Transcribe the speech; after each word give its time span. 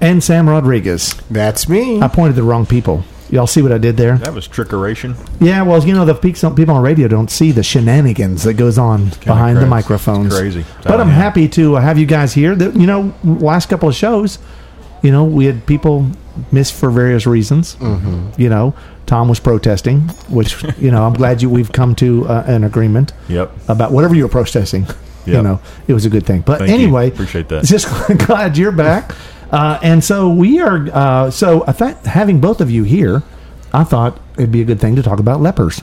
And 0.00 0.22
Sam 0.22 0.48
Rodriguez. 0.48 1.14
That's 1.30 1.68
me. 1.68 2.00
I 2.00 2.08
pointed 2.08 2.36
the 2.36 2.42
wrong 2.42 2.66
people. 2.66 3.04
Y'all 3.30 3.46
see 3.46 3.62
what 3.62 3.70
I 3.70 3.78
did 3.78 3.96
there? 3.96 4.18
That 4.18 4.34
was 4.34 4.48
trickeration. 4.48 5.14
Yeah, 5.40 5.62
well, 5.62 5.86
you 5.86 5.94
know, 5.94 6.04
the 6.04 6.14
pe- 6.14 6.32
people 6.32 6.74
on 6.74 6.82
radio 6.82 7.06
don't 7.06 7.30
see 7.30 7.52
the 7.52 7.62
shenanigans 7.62 8.42
that 8.42 8.54
goes 8.54 8.76
on 8.76 9.10
behind 9.24 9.58
the 9.58 9.66
microphones. 9.66 10.26
It's 10.32 10.36
crazy. 10.38 10.64
But 10.82 11.00
I'm 11.00 11.08
happy 11.08 11.48
to 11.50 11.76
uh, 11.76 11.80
have 11.80 11.96
you 11.96 12.06
guys 12.06 12.32
here. 12.34 12.56
The, 12.56 12.70
you 12.78 12.86
know, 12.88 13.14
last 13.22 13.68
couple 13.68 13.88
of 13.88 13.94
shows, 13.94 14.40
you 15.02 15.12
know, 15.12 15.24
we 15.24 15.44
had 15.44 15.64
people 15.66 16.10
miss 16.50 16.72
for 16.72 16.90
various 16.90 17.24
reasons. 17.24 17.76
Mm-hmm. 17.76 18.40
You 18.40 18.48
know, 18.48 18.74
Tom 19.06 19.28
was 19.28 19.38
protesting, 19.38 20.00
which 20.28 20.60
you 20.78 20.90
know, 20.90 21.04
I'm 21.04 21.14
glad 21.14 21.40
you 21.40 21.48
we've 21.48 21.70
come 21.70 21.94
to 21.96 22.26
uh, 22.26 22.42
an 22.48 22.64
agreement 22.64 23.12
Yep. 23.28 23.52
about 23.68 23.92
whatever 23.92 24.16
you 24.16 24.24
were 24.24 24.28
protesting. 24.28 24.86
You 25.26 25.42
know, 25.42 25.60
it 25.86 25.92
was 25.92 26.06
a 26.06 26.10
good 26.10 26.26
thing. 26.26 26.40
But 26.40 26.58
Thank 26.58 26.70
you. 26.70 26.74
anyway, 26.76 27.08
Appreciate 27.10 27.48
that. 27.50 27.62
Just 27.64 27.86
glad 28.26 28.58
you're 28.58 28.72
back. 28.72 29.14
Uh, 29.52 29.78
and 29.82 30.02
so 30.02 30.30
we 30.30 30.60
are. 30.60 30.88
Uh, 30.92 31.30
so 31.30 31.64
I 31.66 31.72
thought 31.72 32.04
having 32.06 32.40
both 32.40 32.60
of 32.60 32.70
you 32.70 32.84
here, 32.84 33.22
I 33.72 33.84
thought 33.84 34.20
it'd 34.36 34.52
be 34.52 34.60
a 34.62 34.64
good 34.64 34.80
thing 34.80 34.96
to 34.96 35.02
talk 35.02 35.18
about 35.20 35.40
lepers. 35.40 35.82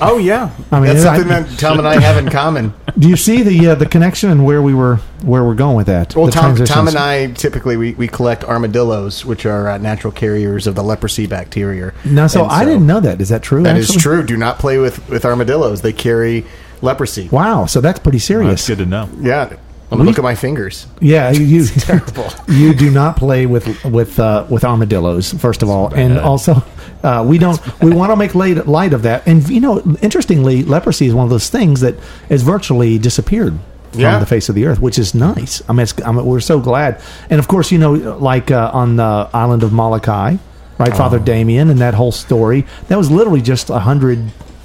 Oh 0.00 0.18
yeah, 0.18 0.50
I 0.70 0.78
mean, 0.78 0.94
that's 0.94 1.04
I- 1.04 1.16
something 1.16 1.28
that 1.28 1.58
Tom 1.58 1.78
and 1.78 1.88
I 1.88 1.98
have 1.98 2.18
in 2.24 2.30
common. 2.30 2.72
Do 2.98 3.08
you 3.08 3.16
see 3.16 3.42
the 3.42 3.68
uh, 3.70 3.74
the 3.74 3.86
connection 3.86 4.30
and 4.30 4.44
where 4.44 4.62
we 4.62 4.72
were 4.72 4.96
where 5.22 5.42
we're 5.44 5.56
going 5.56 5.74
with 5.76 5.88
that? 5.88 6.14
Well, 6.14 6.28
Tom. 6.28 6.54
Tom 6.54 6.86
and 6.86 6.96
I 6.96 7.32
typically 7.32 7.76
we, 7.76 7.94
we 7.94 8.06
collect 8.06 8.44
armadillos, 8.44 9.24
which 9.24 9.44
are 9.44 9.68
uh, 9.70 9.78
natural 9.78 10.12
carriers 10.12 10.68
of 10.68 10.76
the 10.76 10.84
leprosy 10.84 11.26
bacteria. 11.26 11.94
No, 12.04 12.28
so 12.28 12.44
And 12.44 12.52
I 12.52 12.64
didn't 12.64 12.86
know 12.86 13.00
that. 13.00 13.20
Is 13.20 13.30
that 13.30 13.42
true? 13.42 13.64
That 13.64 13.76
is 13.76 13.88
actually? 13.90 14.02
true. 14.02 14.22
Do 14.22 14.36
not 14.36 14.60
play 14.60 14.78
with 14.78 15.08
with 15.08 15.24
armadillos. 15.24 15.82
They 15.82 15.92
carry 15.92 16.46
leprosy. 16.80 17.28
Wow, 17.30 17.66
so 17.66 17.80
that's 17.80 17.98
pretty 17.98 18.20
serious. 18.20 18.50
That's 18.50 18.68
good 18.68 18.78
to 18.78 18.86
know. 18.86 19.08
Yeah. 19.20 19.56
I'm 19.90 20.02
look 20.02 20.18
at 20.18 20.24
my 20.24 20.34
fingers. 20.34 20.86
Yeah, 21.00 21.30
you 21.30 21.44
you, 21.44 21.64
you 22.48 22.74
do 22.74 22.90
not 22.90 23.16
play 23.16 23.46
with 23.46 23.66
with 23.84 24.18
uh, 24.20 24.46
with 24.50 24.64
armadillos 24.64 25.32
first 25.34 25.62
of 25.62 25.70
all, 25.70 25.92
and 25.94 26.18
also 26.18 26.62
uh, 27.02 27.24
we 27.26 27.38
don't 27.38 27.58
we 27.80 27.90
want 27.92 28.10
to 28.12 28.16
make 28.16 28.34
light, 28.34 28.66
light 28.66 28.92
of 28.92 29.02
that. 29.02 29.26
And 29.26 29.48
you 29.48 29.60
know, 29.60 29.80
interestingly, 30.02 30.62
leprosy 30.62 31.06
is 31.06 31.14
one 31.14 31.24
of 31.24 31.30
those 31.30 31.48
things 31.48 31.80
that 31.80 31.94
has 32.28 32.42
virtually 32.42 32.98
disappeared 32.98 33.54
from 33.92 34.00
Yeah. 34.00 34.18
the 34.18 34.26
face 34.26 34.50
of 34.50 34.54
the 34.54 34.66
earth, 34.66 34.78
which 34.80 34.98
is 34.98 35.14
nice. 35.14 35.62
I 35.68 35.72
mean, 35.72 35.84
it's, 35.84 35.94
I 36.02 36.12
mean 36.12 36.26
we're 36.26 36.40
so 36.40 36.60
glad. 36.60 37.00
And 37.30 37.38
of 37.38 37.48
course, 37.48 37.72
you 37.72 37.78
know, 37.78 37.92
like 38.18 38.50
uh, 38.50 38.70
on 38.74 38.96
the 38.96 39.30
island 39.32 39.62
of 39.62 39.72
Molokai, 39.72 40.36
right, 40.76 40.94
Father 40.96 41.18
Damien, 41.18 41.70
and 41.70 41.80
that 41.80 41.94
whole 41.94 42.12
story 42.12 42.66
that 42.88 42.98
was 42.98 43.10
literally 43.10 43.40
just 43.40 43.70
a 43.70 43.78
hundred 43.78 44.18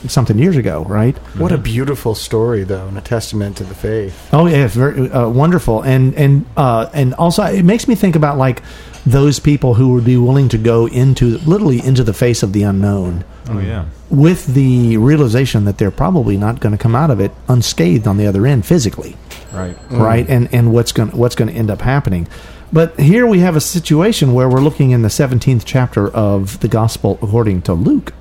something 0.07 0.37
years 0.39 0.57
ago, 0.57 0.83
right? 0.87 1.17
What 1.37 1.51
a 1.51 1.57
beautiful 1.57 2.15
story, 2.15 2.63
though, 2.63 2.87
and 2.87 2.97
a 2.97 3.01
testament 3.01 3.57
to 3.57 3.63
the 3.63 3.75
faith. 3.75 4.29
Oh 4.33 4.45
yeah, 4.47 4.65
it's 4.65 4.75
very 4.75 5.09
uh, 5.11 5.29
wonderful, 5.29 5.81
and 5.81 6.13
and 6.15 6.45
uh, 6.57 6.89
and 6.93 7.13
also 7.15 7.43
it 7.43 7.63
makes 7.63 7.87
me 7.87 7.95
think 7.95 8.15
about 8.15 8.37
like 8.37 8.61
those 9.05 9.39
people 9.39 9.73
who 9.73 9.93
would 9.93 10.05
be 10.05 10.15
willing 10.17 10.47
to 10.49 10.57
go 10.57 10.87
into 10.87 11.37
literally 11.39 11.85
into 11.85 12.03
the 12.03 12.13
face 12.13 12.41
of 12.41 12.53
the 12.53 12.63
unknown 12.63 13.25
Oh 13.49 13.59
yeah. 13.59 13.85
with 14.09 14.45
the 14.47 14.95
realization 14.95 15.65
that 15.65 15.77
they're 15.77 15.91
probably 15.91 16.37
not 16.37 16.61
going 16.61 16.71
to 16.71 16.77
come 16.77 16.95
out 16.95 17.11
of 17.11 17.19
it 17.19 17.31
unscathed 17.49 18.07
on 18.07 18.15
the 18.15 18.25
other 18.27 18.47
end 18.47 18.65
physically, 18.65 19.17
Right. 19.51 19.75
right? 19.91 20.25
And 20.29 20.47
and 20.53 20.71
what's 20.73 20.93
going 20.93 21.09
what's 21.11 21.35
going 21.35 21.49
to 21.49 21.53
end 21.53 21.69
up 21.69 21.81
happening. 21.81 22.27
But 22.71 22.97
here 22.99 23.27
we 23.27 23.39
have 23.39 23.55
a 23.55 23.61
situation 23.61 24.33
where 24.33 24.49
we're 24.49 24.61
looking 24.61 24.91
in 24.91 25.01
the 25.03 25.09
17th 25.09 25.63
chapter 25.65 26.07
of 26.09 26.59
the 26.61 26.67
Gospel 26.67 27.19
according 27.21 27.61
to 27.63 27.73
Luke. 27.73 28.13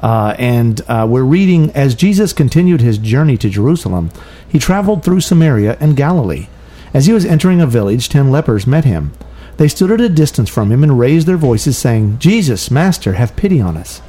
Uh, 0.00 0.34
and 0.38 0.82
uh, 0.88 1.06
we're 1.08 1.22
reading 1.22 1.70
as 1.70 1.94
Jesus 1.94 2.32
continued 2.32 2.80
his 2.80 2.98
journey 2.98 3.36
to 3.38 3.48
Jerusalem, 3.48 4.10
he 4.48 4.58
traveled 4.58 5.02
through 5.02 5.20
Samaria 5.20 5.76
and 5.80 5.96
Galilee. 5.96 6.48
As 6.92 7.06
he 7.06 7.12
was 7.12 7.24
entering 7.24 7.60
a 7.60 7.66
village, 7.66 8.08
ten 8.08 8.30
lepers 8.30 8.66
met 8.66 8.84
him. 8.84 9.12
They 9.56 9.68
stood 9.68 9.90
at 9.90 10.00
a 10.00 10.08
distance 10.08 10.50
from 10.50 10.70
him 10.70 10.82
and 10.82 10.98
raised 10.98 11.26
their 11.26 11.36
voices, 11.36 11.78
saying, 11.78 12.18
Jesus, 12.18 12.70
Master, 12.70 13.14
have 13.14 13.36
pity 13.36 13.60
on 13.60 13.76
us. 13.76 14.02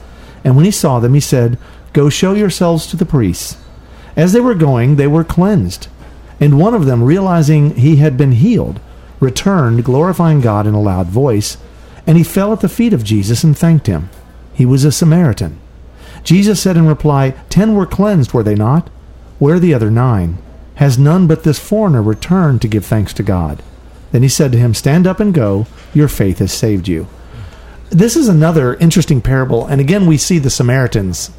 And 0.43 0.55
when 0.55 0.65
he 0.65 0.71
saw 0.71 0.99
them, 0.99 1.13
he 1.13 1.19
said, 1.19 1.57
Go 1.93 2.09
show 2.09 2.33
yourselves 2.33 2.85
to 2.87 2.97
the 2.97 3.05
priests. 3.05 3.57
As 4.15 4.33
they 4.33 4.39
were 4.39 4.55
going, 4.55 4.95
they 4.95 5.07
were 5.07 5.23
cleansed. 5.23 5.87
And 6.39 6.59
one 6.59 6.73
of 6.73 6.85
them, 6.85 7.03
realizing 7.03 7.75
he 7.75 7.97
had 7.97 8.17
been 8.17 8.33
healed, 8.33 8.79
returned, 9.19 9.83
glorifying 9.83 10.41
God 10.41 10.67
in 10.67 10.73
a 10.73 10.81
loud 10.81 11.07
voice, 11.07 11.57
and 12.05 12.17
he 12.17 12.23
fell 12.23 12.53
at 12.53 12.61
the 12.61 12.69
feet 12.69 12.93
of 12.93 13.03
Jesus 13.03 13.43
and 13.43 13.57
thanked 13.57 13.87
him. 13.87 14.09
He 14.53 14.65
was 14.65 14.83
a 14.83 14.91
Samaritan. 14.91 15.59
Jesus 16.27 16.61
said 16.61 16.75
in 16.75 16.85
reply, 16.85 17.35
Ten 17.47 17.73
were 17.73 17.85
cleansed, 17.85 18.33
were 18.33 18.43
they 18.43 18.53
not? 18.53 18.89
Where 19.39 19.55
are 19.55 19.59
the 19.59 19.73
other 19.73 19.89
nine? 19.89 20.39
Has 20.75 20.99
none 20.99 21.25
but 21.25 21.43
this 21.43 21.57
foreigner 21.57 22.03
returned 22.03 22.61
to 22.63 22.67
give 22.67 22.85
thanks 22.85 23.13
to 23.13 23.23
God? 23.23 23.63
Then 24.11 24.23
he 24.23 24.27
said 24.27 24.51
to 24.51 24.57
him, 24.57 24.73
Stand 24.73 25.07
up 25.07 25.21
and 25.21 25.33
go, 25.33 25.67
your 25.93 26.09
faith 26.09 26.39
has 26.39 26.51
saved 26.51 26.89
you. 26.89 27.07
This 27.91 28.17
is 28.17 28.27
another 28.27 28.75
interesting 28.75 29.21
parable, 29.21 29.65
and 29.67 29.79
again 29.79 30.05
we 30.05 30.17
see 30.17 30.37
the 30.37 30.49
Samaritans 30.49 31.31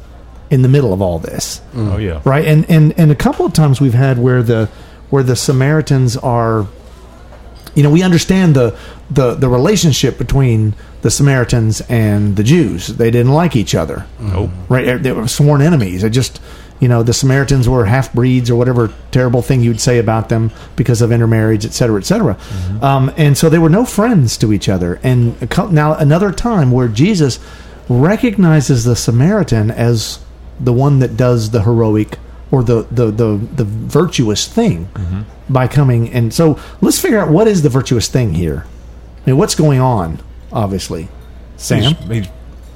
in 0.49 0.63
the 0.63 0.67
middle 0.67 0.91
of 0.91 1.03
all 1.03 1.19
this 1.19 1.61
mm. 1.73 1.93
Oh 1.93 1.97
yeah. 1.97 2.23
right 2.25 2.43
and 2.43 2.67
and 2.67 2.97
and 2.97 3.11
a 3.11 3.15
couple 3.15 3.45
of 3.45 3.53
times 3.53 3.79
we've 3.79 3.93
had 3.93 4.17
where 4.17 4.41
the 4.41 4.65
where 5.11 5.21
the 5.21 5.35
samaritans 5.35 6.17
are 6.17 6.65
you 7.79 7.83
know 7.83 7.89
we 7.89 8.03
understand 8.03 8.55
the 8.55 8.77
the 9.09 9.35
the 9.35 9.47
relationship 9.47 10.17
between 10.17 10.75
the 11.01 11.09
samaritans 11.09 11.79
and 11.87 12.35
the 12.35 12.43
jews. 12.43 12.87
They 12.87 13.09
didn't 13.09 13.31
like 13.31 13.55
each 13.55 13.73
other. 13.73 14.05
Nope. 14.19 14.49
right? 14.67 15.01
They 15.01 15.13
were 15.13 15.29
sworn 15.29 15.61
enemies. 15.61 16.03
It 16.03 16.09
just 16.09 16.41
you 16.81 16.89
know 16.89 17.03
the 17.03 17.13
samaritans 17.13 17.69
were 17.69 17.85
half 17.85 18.11
breeds 18.11 18.49
or 18.49 18.57
whatever 18.57 18.91
terrible 19.11 19.41
thing 19.41 19.61
you'd 19.61 19.79
say 19.79 19.97
about 19.97 20.27
them 20.27 20.51
because 20.75 21.01
of 21.01 21.09
intermarriage 21.13 21.65
et 21.65 21.71
cetera 21.71 21.97
et 22.01 22.05
cetera. 22.05 22.37
Um, 22.81 23.13
and 23.15 23.37
so 23.37 23.49
they 23.49 23.59
were 23.59 23.69
no 23.69 23.85
friends 23.85 24.37
to 24.39 24.51
each 24.51 24.67
other. 24.67 24.99
And 25.01 25.39
now 25.71 25.93
another 25.95 26.33
time 26.33 26.71
where 26.71 26.89
jesus 26.89 27.39
recognizes 27.87 28.83
the 28.83 28.95
samaritan 28.95 29.71
as 29.71 30.19
the 30.59 30.73
one 30.73 30.99
that 30.99 31.15
does 31.15 31.51
the 31.51 31.63
heroic 31.63 32.17
or 32.51 32.63
the 32.63 32.83
the 32.91 33.11
the, 33.11 33.37
the 33.37 33.63
virtuous 33.63 34.47
thing 34.47 34.85
mm-hmm. 34.87 35.21
by 35.51 35.67
coming 35.67 36.09
and 36.11 36.33
so 36.33 36.59
let's 36.81 36.99
figure 36.99 37.19
out 37.19 37.29
what 37.29 37.47
is 37.47 37.61
the 37.61 37.69
virtuous 37.69 38.07
thing 38.07 38.33
here 38.33 38.65
I 39.23 39.29
mean, 39.31 39.37
what's 39.37 39.55
going 39.55 39.79
on 39.79 40.21
obviously 40.51 41.09
sam 41.57 41.95
He's, 41.95 42.07
he's, 42.07 42.27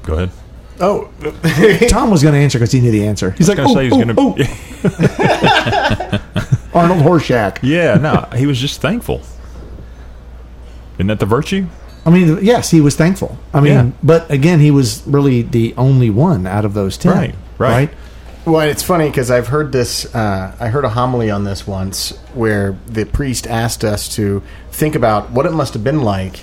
go 0.04 0.14
ahead. 0.16 0.32
Oh, 0.80 1.12
Tom 1.88 2.10
was 2.10 2.24
going 2.24 2.34
to 2.34 2.40
answer 2.40 2.58
because 2.58 2.72
he 2.72 2.82
knew 2.82 2.92
the 2.92 3.06
answer. 3.06 3.32
He's 3.32 3.48
like, 3.48 3.60
oh, 3.60 3.66
gonna 3.66 3.72
oh, 3.72 3.76
say 3.76 3.84
he's 3.84 3.94
oh, 3.94 4.34
gonna. 4.34 6.22
Arnold 6.74 7.02
Horshack. 7.02 7.60
yeah. 7.62 7.96
No, 7.96 8.28
he 8.36 8.48
was 8.48 8.60
just 8.60 8.82
thankful. 8.82 9.22
Isn't 10.96 11.08
that 11.08 11.20
the 11.20 11.26
virtue? 11.26 11.68
I 12.06 12.10
mean, 12.10 12.40
yes, 12.42 12.72
he 12.72 12.82
was 12.82 12.96
thankful. 12.96 13.38
I 13.54 13.62
mean, 13.62 13.74
Yeah. 13.74 13.92
but 14.04 14.30
again, 14.30 14.60
he 14.60 14.72
was 14.72 15.04
really 15.08 15.42
the 15.42 15.74
only 15.78 16.10
one 16.10 16.46
out 16.46 16.66
of 16.66 16.74
those 16.74 16.98
ten. 16.98 17.14
Right, 17.14 17.36
right. 17.58 17.90
Well, 18.46 18.68
it's 18.68 18.84
funny 18.84 19.08
because 19.08 19.32
I've 19.32 19.48
heard 19.48 19.72
this. 19.72 20.14
Uh, 20.14 20.54
I 20.60 20.68
heard 20.68 20.84
a 20.84 20.90
homily 20.90 21.32
on 21.32 21.46
this 21.46 21.66
once, 21.66 22.12
where 22.34 22.78
the 22.88 23.06
priest 23.06 23.48
asked 23.48 23.86
us 23.86 24.14
to 24.16 24.44
think 24.70 24.96
about 24.96 25.32
what 25.32 25.46
it 25.46 25.52
must 25.54 25.74
have 25.76 25.84
been 25.84 26.02
like 26.02 26.42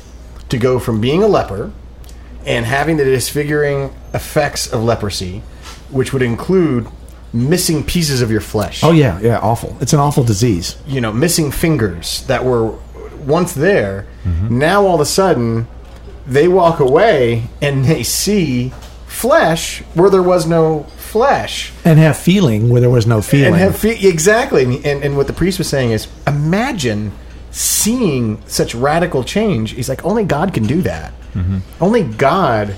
to 0.48 0.56
go 0.56 0.78
from 0.78 1.00
being 1.00 1.22
a 1.22 1.26
leper 1.26 1.72
and 2.46 2.64
having 2.64 2.96
the 2.96 3.04
disfiguring 3.04 3.94
effects 4.14 4.66
of 4.72 4.82
leprosy, 4.82 5.42
which 5.90 6.14
would 6.14 6.22
include 6.22 6.88
missing 7.34 7.84
pieces 7.84 8.22
of 8.22 8.30
your 8.30 8.40
flesh. 8.40 8.82
Oh 8.82 8.92
yeah, 8.92 9.20
yeah, 9.20 9.38
awful. 9.38 9.76
It's 9.82 9.92
an 9.92 10.00
awful 10.00 10.24
disease. 10.24 10.76
you 10.86 11.02
know, 11.02 11.12
missing 11.12 11.50
fingers 11.50 12.24
that 12.28 12.44
were 12.46 12.78
once 13.26 13.52
there. 13.52 14.06
Now 14.48 14.86
all 14.86 14.94
of 14.94 15.00
a 15.02 15.06
sudden, 15.06 15.68
they 16.26 16.48
walk 16.48 16.80
away 16.80 17.44
and 17.60 17.84
they 17.84 18.02
see 18.04 18.72
flesh 19.06 19.80
where 19.92 20.08
there 20.08 20.22
was 20.22 20.46
no 20.46 20.86
flesh. 21.10 21.72
And 21.84 21.98
have 21.98 22.16
feeling 22.16 22.68
where 22.70 22.80
there 22.80 22.90
was 22.90 23.06
no 23.06 23.20
feeling. 23.22 23.52
And 23.54 23.56
have 23.56 23.76
fe- 23.78 24.08
exactly, 24.08 24.62
and, 24.64 25.02
and 25.04 25.16
what 25.16 25.26
the 25.26 25.32
priest 25.32 25.58
was 25.58 25.68
saying 25.68 25.90
is, 25.90 26.06
imagine 26.26 27.12
seeing 27.50 28.40
such 28.46 28.74
radical 28.74 29.24
change. 29.24 29.72
He's 29.72 29.88
like, 29.88 30.04
only 30.04 30.24
God 30.24 30.54
can 30.54 30.64
do 30.66 30.82
that. 30.82 31.12
Mm-hmm. 31.34 31.58
Only 31.80 32.02
God 32.04 32.76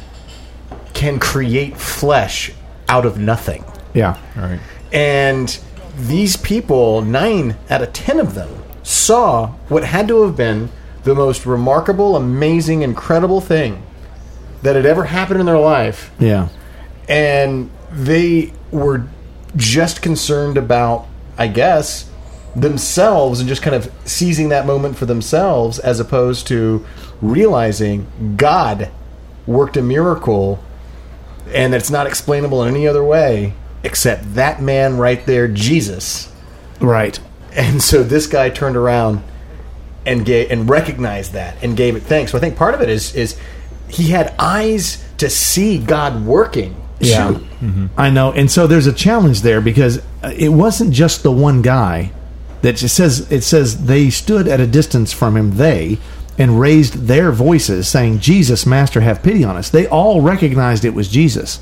can 0.94 1.19
create 1.19 1.76
flesh 1.76 2.52
out 2.88 3.05
of 3.06 3.19
nothing. 3.19 3.64
yeah. 3.94 4.17
All 4.37 4.43
right. 4.43 4.61
And 4.93 5.58
these 5.96 6.37
people, 6.37 7.00
nine 7.02 7.56
out 7.70 7.82
of 7.82 7.93
ten 7.93 8.19
of 8.20 8.35
them, 8.35 8.50
saw 8.82 9.49
what 9.69 9.85
had 9.85 10.08
to 10.08 10.23
have 10.23 10.37
been 10.37 10.69
the 11.05 11.14
most 11.14 11.46
remarkable, 11.46 12.17
amazing, 12.17 12.82
incredible 12.82 13.40
thing 13.40 13.82
that 14.62 14.76
had 14.76 14.85
ever 14.87 15.05
happened 15.05 15.40
in 15.40 15.46
their 15.46 15.58
life, 15.58 16.11
Yeah. 16.19 16.49
and 17.08 17.70
they 17.92 18.52
were 18.70 19.06
just 19.56 20.02
concerned 20.02 20.56
about, 20.56 21.06
I 21.36 21.48
guess, 21.48 22.10
themselves 22.54 23.40
and 23.40 23.48
just 23.48 23.62
kind 23.62 23.76
of 23.76 23.90
seizing 24.04 24.48
that 24.50 24.66
moment 24.66 24.96
for 24.96 25.06
themselves, 25.06 25.78
as 25.78 26.00
opposed 26.00 26.46
to 26.48 26.84
realizing 27.20 28.34
God 28.36 28.90
worked 29.46 29.76
a 29.76 29.82
miracle, 29.82 30.62
and 31.52 31.72
that 31.72 31.80
it's 31.80 31.90
not 31.90 32.06
explainable 32.06 32.62
in 32.62 32.74
any 32.74 32.86
other 32.86 33.04
way 33.04 33.54
except 33.82 34.34
that 34.34 34.62
man 34.62 34.96
right 34.96 35.24
there, 35.26 35.48
Jesus. 35.48 36.32
Right. 36.80 37.18
And 37.52 37.82
so 37.82 38.02
this 38.02 38.26
guy 38.26 38.50
turned 38.50 38.76
around 38.76 39.22
and 40.06 40.24
gave 40.24 40.50
and 40.50 40.68
recognized 40.68 41.32
that 41.32 41.62
and 41.62 41.76
gave 41.76 41.96
it 41.96 42.02
thanks. 42.02 42.32
So 42.32 42.38
I 42.38 42.40
think 42.40 42.56
part 42.56 42.74
of 42.74 42.80
it 42.80 42.88
is 42.88 43.14
is 43.14 43.38
he 43.88 44.10
had 44.10 44.34
eyes 44.38 45.04
to 45.18 45.28
see 45.28 45.78
God 45.78 46.24
working. 46.24 46.81
Yeah. 47.02 47.38
too. 47.60 47.88
I 47.96 48.10
know. 48.10 48.32
And 48.32 48.50
so 48.50 48.66
there's 48.66 48.87
a 48.87 48.93
challenge 48.93 49.43
there 49.43 49.60
because 49.60 49.99
uh, 50.22 50.32
it 50.37 50.49
wasn't 50.49 50.93
just 50.93 51.22
the 51.22 51.31
one 51.32 51.62
guy 51.62 52.12
that 52.62 52.76
just 52.76 52.96
says 52.96 53.31
it 53.31 53.43
says 53.43 53.87
they 53.87 54.10
stood 54.10 54.49
at 54.49 54.60
a 54.60 54.66
distance 54.66 55.12
from 55.12 55.37
him 55.37 55.56
they 55.56 55.99
and 56.38 56.58
raised 56.58 56.94
their 57.06 57.31
voices 57.31 57.88
saying 57.88 58.19
Jesus 58.20 58.64
master 58.64 59.00
have 59.00 59.22
pity 59.22 59.44
on 59.44 59.56
us. 59.56 59.69
They 59.70 59.87
all 59.87 60.20
recognized 60.22 60.84
it 60.84 60.94
was 60.94 61.08
Jesus. 61.08 61.60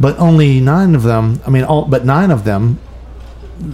But 0.00 0.18
only 0.18 0.60
9 0.60 0.94
of 0.94 1.04
them, 1.04 1.40
I 1.46 1.50
mean 1.50 1.64
all 1.64 1.84
but 1.84 2.04
9 2.04 2.30
of 2.30 2.44
them 2.44 2.78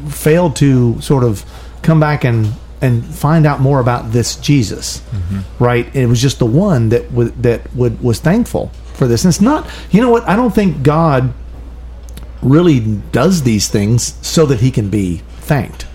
failed 0.09 0.57
to 0.57 1.01
sort 1.01 1.25
of 1.25 1.45
come 1.83 1.99
back 2.01 2.25
and 2.25 2.53
and 2.83 3.05
find 3.05 3.47
out 3.47 3.61
more 3.61 3.81
about 3.81 4.13
this 4.13 4.37
Jesus, 4.37 5.01
mm-hmm. 5.11 5.63
right? 5.63 5.95
It 5.95 6.07
was 6.07 6.21
just 6.21 6.39
the 6.39 6.47
one 6.47 6.89
that 6.91 7.09
w- 7.11 7.33
that 7.41 7.75
would 7.75 8.01
was 8.03 8.21
thankful 8.21 8.71
for 8.95 9.07
this. 9.07 9.25
And 9.25 9.31
it's 9.31 9.41
not, 9.41 9.69
you 9.91 10.01
know 10.01 10.11
what? 10.11 10.29
I 10.29 10.37
don't 10.37 10.55
think 10.55 10.83
God 10.83 11.33
really 12.43 12.81
does 13.13 13.43
these 13.43 13.69
things 13.69 14.15
so 14.27 14.47
that 14.47 14.61
he 14.61 14.71
can 14.71 14.89
be 14.89 15.19
thanked. 15.41 15.87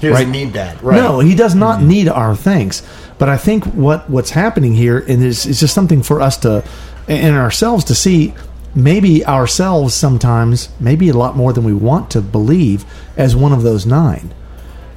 He 0.00 0.08
doesn't 0.08 0.26
Right. 0.26 0.28
need 0.28 0.54
that. 0.54 0.82
Right. 0.82 0.96
No, 0.96 1.20
he 1.20 1.34
does 1.34 1.54
not 1.54 1.78
mm-hmm. 1.78 1.88
need 1.88 2.08
our 2.08 2.34
thanks. 2.34 2.82
But 3.18 3.28
I 3.28 3.36
think 3.36 3.64
what 3.66 4.08
what's 4.08 4.30
happening 4.30 4.74
here 4.74 5.04
and 5.06 5.22
is 5.22 5.44
is 5.44 5.60
just 5.60 5.74
something 5.74 6.02
for 6.02 6.22
us 6.22 6.38
to 6.38 6.64
and 7.06 7.36
ourselves 7.36 7.84
to 7.84 7.94
see 7.94 8.32
maybe 8.74 9.26
ourselves 9.26 9.92
sometimes 9.92 10.68
maybe 10.78 11.08
a 11.08 11.12
lot 11.12 11.36
more 11.36 11.52
than 11.52 11.64
we 11.64 11.74
want 11.74 12.10
to 12.12 12.20
believe 12.22 12.84
as 13.16 13.34
one 13.36 13.52
of 13.52 13.62
those 13.62 13.84
nine 13.84 14.32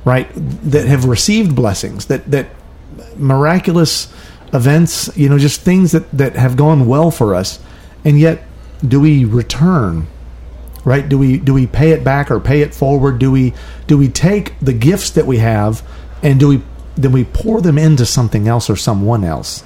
right 0.05 0.29
that 0.33 0.88
have 0.88 1.05
received 1.05 1.55
blessings 1.55 2.07
that 2.07 2.29
that 2.29 2.50
miraculous 3.15 4.13
events 4.53 5.09
you 5.15 5.29
know 5.29 5.38
just 5.38 5.61
things 5.61 5.91
that 5.91 6.09
that 6.11 6.35
have 6.35 6.55
gone 6.55 6.85
well 6.85 7.09
for 7.11 7.33
us 7.33 7.59
and 8.05 8.19
yet 8.19 8.44
do 8.88 9.00
we 9.00 9.25
return 9.25 10.07
right? 10.85 11.07
Do 11.07 11.17
we 11.17 11.38
do 11.38 11.53
we 11.53 11.67
pay 11.67 11.91
it 11.91 12.03
back 12.03 12.29
or 12.29 12.39
pay 12.39 12.61
it 12.61 12.73
forward? 12.73 13.19
Do 13.19 13.31
we 13.31 13.53
do 13.88 13.97
we 13.97 14.09
take 14.09 14.59
the 14.59 14.73
gifts 14.73 15.11
that 15.11 15.25
we 15.25 15.38
have 15.38 15.88
and 16.21 16.39
do 16.39 16.47
we 16.47 16.61
then 16.95 17.11
we 17.11 17.23
pour 17.23 17.61
them 17.61 17.77
into 17.77 18.05
something 18.05 18.47
else 18.47 18.69
or 18.69 18.75
someone 18.75 19.23
else? 19.23 19.63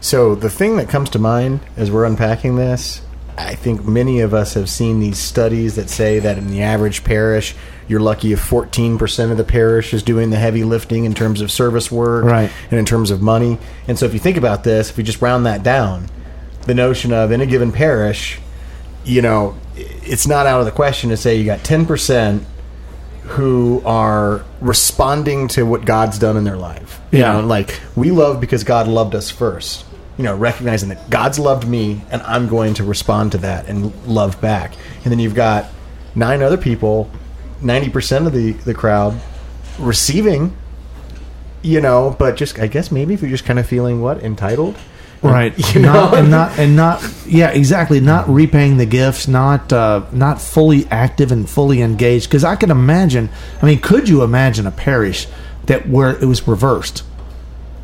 So 0.00 0.34
the 0.34 0.50
thing 0.50 0.76
that 0.76 0.88
comes 0.88 1.10
to 1.10 1.18
mind 1.18 1.60
as 1.76 1.90
we're 1.90 2.04
unpacking 2.04 2.56
this, 2.56 3.02
I 3.38 3.54
think 3.54 3.86
many 3.86 4.20
of 4.20 4.34
us 4.34 4.54
have 4.54 4.68
seen 4.68 5.00
these 5.00 5.18
studies 5.18 5.76
that 5.76 5.88
say 5.88 6.18
that 6.18 6.36
in 6.38 6.48
the 6.48 6.62
average 6.62 7.02
parish, 7.02 7.54
you're 7.88 8.00
lucky 8.00 8.32
if 8.32 8.40
14% 8.48 9.30
of 9.30 9.36
the 9.36 9.44
parish 9.44 9.92
is 9.94 10.02
doing 10.02 10.30
the 10.30 10.36
heavy 10.36 10.64
lifting 10.64 11.04
in 11.04 11.14
terms 11.14 11.40
of 11.40 11.50
service 11.50 11.90
work 11.90 12.24
Right. 12.24 12.50
and 12.70 12.78
in 12.78 12.84
terms 12.84 13.10
of 13.10 13.22
money. 13.22 13.58
And 13.88 13.98
so 13.98 14.06
if 14.06 14.12
you 14.12 14.20
think 14.20 14.36
about 14.36 14.64
this, 14.64 14.90
if 14.90 14.96
we 14.96 15.02
just 15.02 15.20
round 15.22 15.46
that 15.46 15.62
down, 15.62 16.08
the 16.66 16.74
notion 16.74 17.12
of 17.12 17.32
in 17.32 17.40
a 17.40 17.46
given 17.46 17.72
parish, 17.72 18.38
you 19.04 19.22
know, 19.22 19.56
it's 19.76 20.26
not 20.26 20.46
out 20.46 20.60
of 20.60 20.66
the 20.66 20.70
question 20.72 21.10
to 21.10 21.16
say 21.16 21.34
you 21.36 21.44
got 21.44 21.60
10% 21.60 22.42
who 23.24 23.82
are 23.86 24.44
responding 24.60 25.48
to 25.48 25.64
what 25.64 25.84
God's 25.84 26.18
done 26.18 26.36
in 26.36 26.44
their 26.44 26.56
life. 26.56 27.00
You 27.10 27.20
Yeah. 27.20 27.32
know, 27.40 27.46
like 27.46 27.80
we 27.96 28.10
love 28.10 28.40
because 28.40 28.62
God 28.64 28.86
loved 28.88 29.14
us 29.14 29.30
first. 29.30 29.84
You 30.18 30.24
know, 30.24 30.36
recognizing 30.36 30.90
that 30.90 31.08
God's 31.10 31.38
loved 31.38 31.66
me 31.66 32.02
and 32.10 32.22
I'm 32.22 32.46
going 32.46 32.74
to 32.74 32.84
respond 32.84 33.32
to 33.32 33.38
that 33.38 33.68
and 33.68 33.94
love 34.06 34.40
back. 34.40 34.74
And 35.02 35.12
then 35.12 35.18
you've 35.18 35.34
got 35.34 35.66
nine 36.14 36.42
other 36.42 36.58
people, 36.58 37.10
90% 37.62 38.26
of 38.26 38.32
the, 38.32 38.52
the 38.52 38.74
crowd 38.74 39.18
receiving, 39.78 40.54
you 41.62 41.80
know, 41.80 42.14
but 42.18 42.36
just, 42.36 42.58
I 42.58 42.66
guess 42.66 42.92
maybe 42.92 43.14
if 43.14 43.22
you're 43.22 43.30
just 43.30 43.44
kind 43.44 43.58
of 43.58 43.66
feeling 43.66 44.02
what? 44.02 44.22
Entitled? 44.22 44.76
right 45.22 45.56
You 45.74 45.82
know? 45.82 45.92
not, 45.92 46.14
and 46.14 46.30
not 46.30 46.58
and 46.58 46.76
not 46.76 47.14
yeah 47.26 47.50
exactly 47.50 48.00
not 48.00 48.28
repaying 48.28 48.76
the 48.76 48.86
gifts 48.86 49.28
not 49.28 49.72
uh, 49.72 50.04
not 50.12 50.40
fully 50.40 50.86
active 50.90 51.32
and 51.32 51.48
fully 51.48 51.80
engaged 51.80 52.28
because 52.28 52.44
i 52.44 52.56
can 52.56 52.70
imagine 52.70 53.30
i 53.62 53.66
mean 53.66 53.80
could 53.80 54.08
you 54.08 54.22
imagine 54.22 54.66
a 54.66 54.70
parish 54.70 55.28
that 55.66 55.88
where 55.88 56.10
it 56.10 56.26
was 56.26 56.46
reversed 56.48 57.04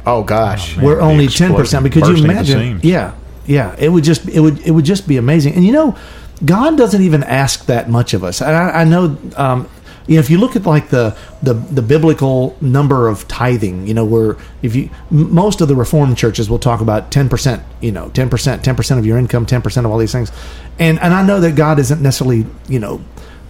Oh, 0.09 0.23
gosh. 0.23 0.77
Man, 0.77 0.85
we're 0.85 1.01
only 1.01 1.29
ten 1.29 1.55
percent. 1.55 1.85
explosion, 1.87 2.03
because 2.03 2.21
you 2.21 2.27
bursting 2.27 2.31
at 2.31 2.47
the 2.47 2.53
imagine 2.53 2.81
yeah 2.89 3.15
yeah. 3.47 3.75
It 3.79 3.89
would 3.89 4.05
just 4.05 4.29
it 4.29 4.41
would 4.41 4.61
it 4.61 4.71
would 4.71 4.85
just 4.85 5.09
be 5.09 5.17
amazing. 5.17 5.55
And 5.55 5.65
you 5.65 5.73
know 5.73 5.97
god 6.45 6.77
doesn't 6.79 7.03
even 7.03 7.25
ask 7.25 7.67
that 7.67 7.89
much 7.91 8.15
of 8.15 8.23
us. 8.23 8.41
And 8.41 8.55
i, 8.55 8.83
I 8.83 8.85
know 8.85 9.17
um 9.37 9.69
you 10.07 10.15
know 10.15 10.21
if 10.21 10.31
you 10.31 10.39
look 10.39 10.57
at 10.57 10.65
like 10.65 10.89
the, 10.89 11.17
the 11.43 11.55
the 11.55 11.83
biblical 11.83 12.57
number 12.61 13.09
of 13.09 13.29
tithing 13.29 13.87
you 13.87 13.95
know 13.95 14.05
where 14.05 14.37
if 14.63 14.75
you 14.75 14.89
most 15.11 15.61
of 15.61 15.69
the 15.69 15.75
reformed 15.75 16.17
churches 16.17 16.49
will 16.49 16.59
talk 16.59 16.81
about 16.81 17.11
10% 17.11 17.63
you 17.81 17.93
know 17.93 18.09
10% 18.11 18.29
10% 18.29 18.99
of 18.99 19.05
your 19.05 19.19
income 19.19 19.47
10% 19.47 19.85
of 19.85 19.91
all 19.91 19.99
these 19.99 20.13
things. 20.13 20.33
And 20.79 20.99
and 21.01 21.13
i 21.13 21.27
know 21.27 21.41
that 21.41 21.57
god 21.57 21.79
isn't 21.79 22.01
necessarily 22.01 22.47
you 22.69 22.79
know 22.79 23.01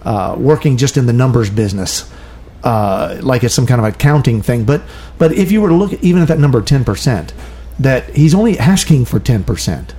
uh, 0.01 0.35
working 0.37 0.77
just 0.77 0.97
in 0.97 1.05
the 1.05 1.13
numbers 1.13 1.49
business 1.49 2.09
uh, 2.63 3.19
like 3.21 3.43
it's 3.43 3.53
some 3.53 3.65
kind 3.65 3.79
of 3.79 3.85
accounting 3.85 4.41
thing. 4.41 4.63
But 4.65 4.81
but 5.17 5.31
if 5.33 5.51
you 5.51 5.61
were 5.61 5.69
to 5.69 5.75
look 5.75 5.93
at, 5.93 6.03
even 6.03 6.21
at 6.21 6.27
that 6.27 6.39
number 6.39 6.61
ten 6.61 6.83
percent, 6.83 7.33
that 7.79 8.09
he's 8.15 8.33
only 8.35 8.57
asking 8.59 9.05
for 9.05 9.19
ten 9.19 9.43
percent, 9.43 9.93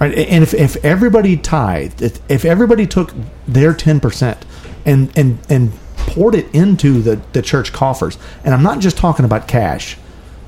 right? 0.00 0.14
And 0.16 0.42
if 0.42 0.54
if 0.54 0.76
everybody 0.84 1.36
tithed, 1.36 2.02
if, 2.02 2.18
if 2.30 2.44
everybody 2.44 2.86
took 2.86 3.12
their 3.46 3.74
ten 3.74 4.00
percent 4.00 4.44
and 4.84 5.10
and 5.16 5.38
and 5.48 5.72
poured 5.96 6.34
it 6.34 6.52
into 6.54 7.00
the 7.02 7.20
the 7.32 7.42
church 7.42 7.72
coffers, 7.72 8.16
and 8.44 8.54
I'm 8.54 8.62
not 8.62 8.80
just 8.80 8.96
talking 8.96 9.24
about 9.24 9.46
cash, 9.48 9.96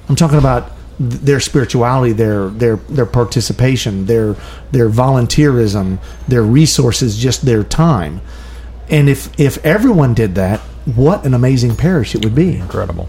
I'm 0.08 0.17
talking 0.17 0.38
about 0.38 0.73
their 0.99 1.40
spirituality, 1.40 2.12
their 2.12 2.49
their 2.49 2.76
their 2.76 3.06
participation, 3.06 4.06
their 4.06 4.37
their 4.71 4.88
volunteerism, 4.88 5.99
their 6.28 6.42
resources, 6.42 7.18
just 7.18 7.45
their 7.45 7.64
time. 7.64 8.21
And 8.88 9.09
if 9.09 9.38
if 9.38 9.64
everyone 9.64 10.14
did 10.14 10.35
that, 10.37 10.61
what 10.85 11.25
an 11.25 11.35
amazing 11.35 11.76
parish 11.76 12.14
it 12.14 12.25
would 12.25 12.35
be. 12.35 12.57
Incredible. 12.57 13.09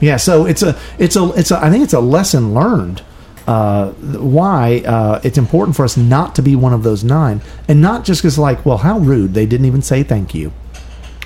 Yeah, 0.00 0.16
so 0.16 0.44
it's 0.46 0.62
a 0.62 0.78
it's 0.98 1.16
a 1.16 1.30
it's 1.32 1.50
a 1.50 1.58
I 1.58 1.70
think 1.70 1.84
it's 1.84 1.94
a 1.94 2.00
lesson 2.00 2.54
learned. 2.54 3.02
Uh, 3.46 3.92
why 3.92 4.82
uh, 4.84 5.20
it's 5.22 5.38
important 5.38 5.76
for 5.76 5.84
us 5.84 5.96
not 5.96 6.34
to 6.34 6.42
be 6.42 6.56
one 6.56 6.72
of 6.72 6.82
those 6.82 7.04
nine, 7.04 7.40
and 7.68 7.80
not 7.80 8.04
just 8.04 8.20
because 8.20 8.36
like, 8.38 8.66
well, 8.66 8.78
how 8.78 8.98
rude 8.98 9.34
they 9.34 9.46
didn't 9.46 9.66
even 9.66 9.82
say 9.82 10.02
thank 10.02 10.34
you. 10.34 10.52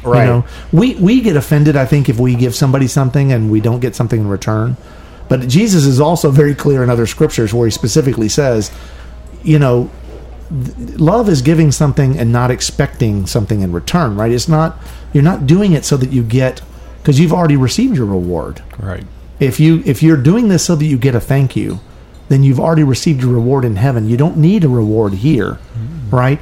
Right. 0.04 0.20
You 0.20 0.26
know, 0.26 0.44
we 0.70 0.94
we 0.96 1.22
get 1.22 1.36
offended. 1.36 1.76
I 1.76 1.86
think 1.86 2.08
if 2.08 2.18
we 2.18 2.34
give 2.34 2.54
somebody 2.54 2.86
something 2.86 3.32
and 3.32 3.50
we 3.50 3.60
don't 3.60 3.80
get 3.80 3.96
something 3.96 4.20
in 4.20 4.28
return, 4.28 4.76
but 5.28 5.48
Jesus 5.48 5.86
is 5.86 5.98
also 5.98 6.30
very 6.30 6.54
clear 6.54 6.82
in 6.82 6.90
other 6.90 7.06
scriptures 7.06 7.54
where 7.54 7.66
he 7.66 7.70
specifically 7.70 8.28
says, 8.28 8.70
you 9.42 9.58
know, 9.58 9.90
th- 10.50 10.98
love 10.98 11.28
is 11.28 11.40
giving 11.42 11.72
something 11.72 12.18
and 12.18 12.30
not 12.32 12.50
expecting 12.50 13.26
something 13.26 13.62
in 13.62 13.72
return. 13.72 14.16
Right? 14.16 14.30
It's 14.30 14.48
not 14.48 14.78
you're 15.12 15.24
not 15.24 15.46
doing 15.46 15.72
it 15.72 15.84
so 15.84 15.96
that 15.96 16.10
you 16.10 16.22
get 16.22 16.62
because 17.02 17.18
you've 17.18 17.32
already 17.32 17.56
received 17.56 17.96
your 17.96 18.06
reward. 18.06 18.62
Right. 18.78 19.04
If 19.38 19.58
you 19.58 19.82
if 19.86 20.02
you're 20.02 20.16
doing 20.16 20.48
this 20.48 20.64
so 20.64 20.76
that 20.76 20.84
you 20.84 20.98
get 20.98 21.14
a 21.14 21.20
thank 21.20 21.56
you, 21.56 21.80
then 22.28 22.42
you've 22.42 22.60
already 22.60 22.84
received 22.84 23.22
your 23.22 23.32
reward 23.32 23.64
in 23.64 23.76
heaven. 23.76 24.08
You 24.08 24.16
don't 24.16 24.36
need 24.36 24.64
a 24.64 24.68
reward 24.68 25.14
here, 25.14 25.58
right? 26.10 26.40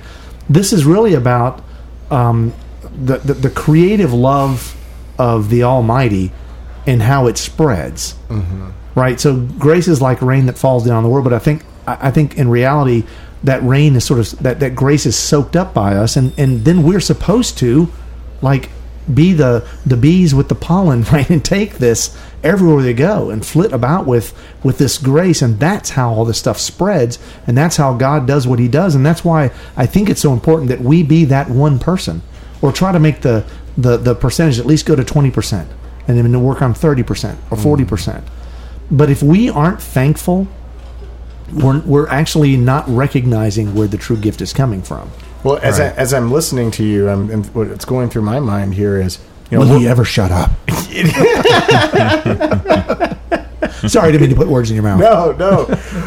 This 0.48 0.72
is 0.72 0.84
really 0.84 1.14
about 1.14 1.62
um, 2.10 2.52
the, 2.82 3.18
the 3.18 3.34
the 3.34 3.50
creative 3.50 4.12
love 4.12 4.76
of 5.18 5.48
the 5.48 5.62
Almighty 5.62 6.32
and 6.86 7.02
how 7.02 7.26
it 7.26 7.38
spreads, 7.38 8.16
right? 8.94 9.20
So 9.20 9.36
grace 9.58 9.86
is 9.88 10.02
like 10.02 10.20
rain 10.22 10.46
that 10.46 10.58
falls 10.58 10.84
down 10.84 10.96
on 10.96 11.02
the 11.04 11.08
world, 11.08 11.24
but 11.24 11.32
I 11.32 11.38
think 11.38 11.62
I 11.86 12.08
I 12.08 12.10
think 12.10 12.36
in 12.36 12.48
reality 12.48 13.04
that 13.44 13.62
rain 13.62 13.94
is 13.94 14.04
sort 14.04 14.18
of 14.18 14.38
that 14.40 14.58
that 14.60 14.74
grace 14.74 15.06
is 15.06 15.16
soaked 15.16 15.54
up 15.54 15.72
by 15.72 15.94
us, 15.94 16.16
and 16.16 16.32
and 16.36 16.64
then 16.64 16.82
we're 16.82 17.00
supposed 17.00 17.56
to 17.58 17.88
like 18.42 18.70
be 19.12 19.32
the 19.32 19.66
the 19.86 19.96
bees 19.96 20.34
with 20.34 20.48
the 20.48 20.54
pollen 20.54 21.02
right 21.12 21.30
and 21.30 21.44
take 21.44 21.74
this 21.74 22.16
everywhere 22.42 22.82
they 22.82 22.92
go 22.92 23.30
and 23.30 23.44
flit 23.44 23.72
about 23.72 24.06
with 24.06 24.38
with 24.62 24.78
this 24.78 24.98
grace 24.98 25.40
and 25.40 25.58
that's 25.58 25.90
how 25.90 26.12
all 26.12 26.24
this 26.24 26.38
stuff 26.38 26.58
spreads 26.58 27.18
and 27.46 27.56
that's 27.56 27.76
how 27.76 27.94
god 27.94 28.26
does 28.26 28.46
what 28.46 28.58
he 28.58 28.68
does 28.68 28.94
and 28.94 29.04
that's 29.04 29.24
why 29.24 29.50
i 29.76 29.86
think 29.86 30.10
it's 30.10 30.20
so 30.20 30.32
important 30.32 30.68
that 30.68 30.80
we 30.80 31.02
be 31.02 31.24
that 31.24 31.48
one 31.48 31.78
person 31.78 32.20
or 32.60 32.70
try 32.70 32.92
to 32.92 33.00
make 33.00 33.22
the 33.22 33.44
the, 33.76 33.96
the 33.96 34.14
percentage 34.14 34.58
at 34.58 34.66
least 34.66 34.86
go 34.86 34.96
to 34.96 35.04
20% 35.04 35.64
and 36.08 36.18
then 36.18 36.42
work 36.42 36.60
on 36.60 36.74
30% 36.74 37.36
or 37.52 37.56
mm. 37.56 37.86
40% 37.86 38.24
but 38.90 39.08
if 39.08 39.22
we 39.22 39.48
aren't 39.48 39.80
thankful 39.80 40.48
we're, 41.52 41.80
we're 41.80 42.08
actually 42.08 42.56
not 42.56 42.88
recognizing 42.88 43.74
where 43.74 43.88
the 43.88 43.96
true 43.96 44.16
gift 44.16 44.40
is 44.40 44.52
coming 44.52 44.82
from. 44.82 45.10
Well, 45.44 45.58
as 45.62 45.78
Right. 45.78 45.92
I, 45.92 45.96
as 45.96 46.12
I'm 46.14 46.30
listening 46.32 46.70
to 46.72 46.84
you, 46.84 47.08
I'm, 47.08 47.30
and 47.30 47.46
what's 47.54 47.84
going 47.84 48.10
through 48.10 48.22
my 48.22 48.40
mind 48.40 48.74
here 48.74 49.00
is, 49.00 49.18
you 49.50 49.58
know, 49.58 49.64
Will 49.66 49.78
he 49.78 49.86
ever 49.88 50.04
shut 50.04 50.30
up? 50.30 50.50
Sorry, 53.86 54.10
didn't 54.12 54.20
mean 54.22 54.30
to 54.30 54.36
put 54.36 54.48
words 54.48 54.70
in 54.70 54.74
your 54.76 54.82
mouth. 54.82 55.00
no, 55.00 55.32
no. 55.32 55.64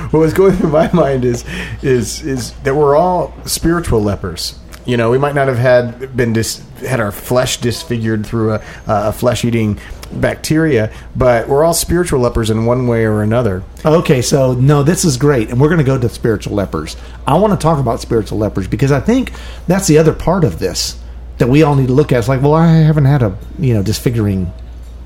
what 0.09 0.19
was 0.19 0.33
going 0.33 0.53
through 0.55 0.69
my 0.69 0.91
mind 0.91 1.23
is 1.25 1.45
is 1.81 2.21
is 2.23 2.51
that 2.63 2.75
we're 2.75 2.95
all 2.95 3.33
spiritual 3.45 4.01
lepers. 4.03 4.59
You 4.85 4.97
know, 4.97 5.09
we 5.11 5.17
might 5.17 5.35
not 5.35 5.47
have 5.47 5.57
had 5.57 6.15
been 6.17 6.33
dis, 6.33 6.61
had 6.79 6.99
our 6.99 7.11
flesh 7.11 7.57
disfigured 7.57 8.25
through 8.25 8.53
a, 8.55 8.61
a 8.87 9.11
flesh 9.13 9.45
eating 9.45 9.79
bacteria, 10.19 10.91
but 11.15 11.47
we're 11.47 11.63
all 11.63 11.73
spiritual 11.73 12.19
lepers 12.19 12.49
in 12.49 12.65
one 12.65 12.87
way 12.87 13.05
or 13.05 13.21
another. 13.21 13.63
Okay, 13.85 14.21
so 14.21 14.53
no, 14.53 14.83
this 14.83 15.05
is 15.05 15.17
great, 15.17 15.49
and 15.49 15.59
we're 15.59 15.69
going 15.69 15.79
to 15.79 15.83
go 15.83 15.97
to 15.97 16.09
spiritual 16.09 16.55
lepers. 16.55 16.97
I 17.25 17.37
want 17.37 17.53
to 17.53 17.61
talk 17.61 17.79
about 17.79 17.99
spiritual 17.99 18.37
lepers 18.37 18.67
because 18.67 18.91
I 18.91 18.99
think 18.99 19.31
that's 19.67 19.87
the 19.87 19.97
other 19.97 20.13
part 20.13 20.43
of 20.43 20.59
this 20.59 20.99
that 21.37 21.47
we 21.47 21.63
all 21.63 21.75
need 21.75 21.87
to 21.87 21.93
look 21.93 22.11
at. 22.11 22.19
It's 22.19 22.27
like, 22.27 22.41
well, 22.41 22.53
I 22.53 22.67
haven't 22.67 23.05
had 23.05 23.21
a 23.23 23.37
you 23.59 23.73
know 23.73 23.83
disfiguring 23.83 24.51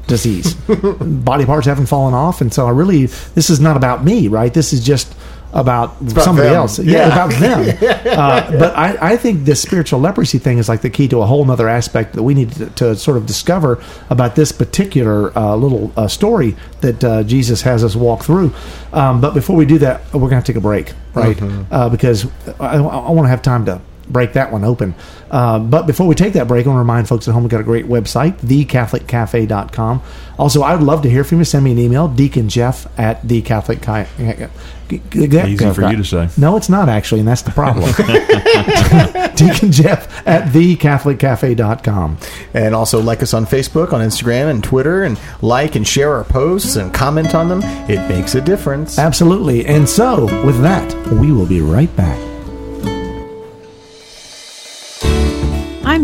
disease, 0.07 0.53
body 0.99 1.45
parts 1.45 1.67
haven't 1.67 1.87
fallen 1.87 2.13
off, 2.13 2.41
and 2.41 2.53
so 2.53 2.67
I 2.67 2.71
really 2.71 3.05
this 3.05 3.49
is 3.49 3.59
not 3.59 3.77
about 3.77 4.03
me, 4.03 4.27
right? 4.27 4.53
This 4.53 4.73
is 4.73 4.83
just 4.85 5.15
about, 5.55 5.99
about 6.01 6.23
somebody 6.23 6.49
them. 6.49 6.57
else, 6.57 6.77
yeah, 6.79 7.07
Yeah. 7.07 7.13
about 7.13 7.31
them. 7.39 7.77
uh, 8.19 8.51
but 8.59 8.75
I, 8.77 9.13
I 9.13 9.17
think 9.17 9.45
this 9.45 9.61
spiritual 9.61 9.99
leprosy 10.01 10.37
thing 10.37 10.57
is 10.57 10.67
like 10.69 10.81
the 10.81 10.89
key 10.89 11.07
to 11.07 11.21
a 11.21 11.25
whole 11.25 11.49
other 11.49 11.69
aspect 11.69 12.13
that 12.13 12.23
we 12.23 12.33
need 12.33 12.51
to, 12.51 12.65
to 12.71 12.95
sort 12.95 13.15
of 13.17 13.25
discover 13.25 13.81
about 14.09 14.35
this 14.35 14.51
particular 14.51 15.35
uh, 15.37 15.55
little 15.55 15.91
uh, 15.95 16.07
story 16.07 16.55
that 16.81 17.03
uh, 17.03 17.23
Jesus 17.23 17.61
has 17.61 17.83
us 17.83 17.95
walk 17.95 18.23
through. 18.23 18.53
Um, 18.93 19.21
but 19.21 19.33
before 19.33 19.55
we 19.55 19.65
do 19.65 19.77
that, 19.79 20.01
we're 20.13 20.29
going 20.29 20.41
to 20.41 20.45
take 20.45 20.57
a 20.57 20.61
break, 20.61 20.91
right? 21.13 21.37
Uh, 21.71 21.89
because 21.89 22.25
I, 22.59 22.75
I 22.77 23.09
want 23.11 23.25
to 23.25 23.29
have 23.29 23.41
time 23.41 23.65
to 23.65 23.81
break 24.07 24.33
that 24.33 24.51
one 24.51 24.63
open. 24.63 24.95
Uh, 25.31 25.59
but 25.59 25.87
before 25.87 26.07
we 26.07 26.15
take 26.15 26.33
that 26.33 26.47
break, 26.47 26.65
I 26.65 26.69
want 26.69 26.77
to 26.77 26.79
remind 26.79 27.07
folks 27.07 27.27
at 27.27 27.33
home 27.33 27.43
we've 27.43 27.51
got 27.51 27.61
a 27.61 27.63
great 27.63 27.85
website, 27.85 28.37
thecatholiccafe.com. 28.37 30.01
Also, 30.37 30.61
I 30.61 30.75
would 30.75 30.83
love 30.83 31.01
to 31.03 31.09
hear 31.09 31.23
from 31.23 31.39
you. 31.39 31.45
Send 31.45 31.63
me 31.65 31.71
an 31.71 31.79
email, 31.79 32.07
Deacon 32.07 32.49
Jeff 32.49 32.87
at 32.99 33.21
thecatholiccafe. 33.23 34.49
Easy 34.89 35.73
for 35.73 35.89
you 35.89 35.97
to 35.97 36.03
say. 36.03 36.29
No, 36.37 36.57
it's 36.57 36.69
not 36.69 36.89
actually, 36.89 37.19
and 37.19 37.27
that's 37.27 37.41
the 37.41 37.51
problem. 37.51 37.85
Deacon 39.35 39.71
Jeff 39.71 40.27
at 40.27 40.51
thecatholiccafe.com. 40.53 42.17
And 42.53 42.75
also 42.75 43.01
like 43.01 43.23
us 43.23 43.33
on 43.33 43.45
Facebook, 43.45 43.93
on 43.93 44.01
Instagram, 44.01 44.49
and 44.51 44.63
Twitter, 44.63 45.03
and 45.03 45.19
like 45.41 45.75
and 45.75 45.87
share 45.87 46.13
our 46.13 46.23
posts 46.23 46.75
and 46.75 46.93
comment 46.93 47.33
on 47.33 47.49
them. 47.49 47.61
It 47.89 48.07
makes 48.07 48.35
a 48.35 48.41
difference. 48.41 48.99
Absolutely. 48.99 49.65
And 49.65 49.87
so, 49.89 50.25
with 50.45 50.61
that, 50.61 50.93
we 51.13 51.31
will 51.31 51.47
be 51.47 51.61
right 51.61 51.93
back. 51.95 52.34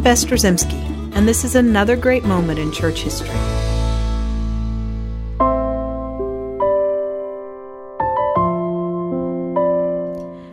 I'm 0.03 0.58
and 1.13 1.27
this 1.27 1.43
is 1.43 1.53
another 1.53 1.96
great 1.96 2.24
moment 2.24 2.58
in 2.58 2.72
church 2.72 3.01
history. 3.01 3.29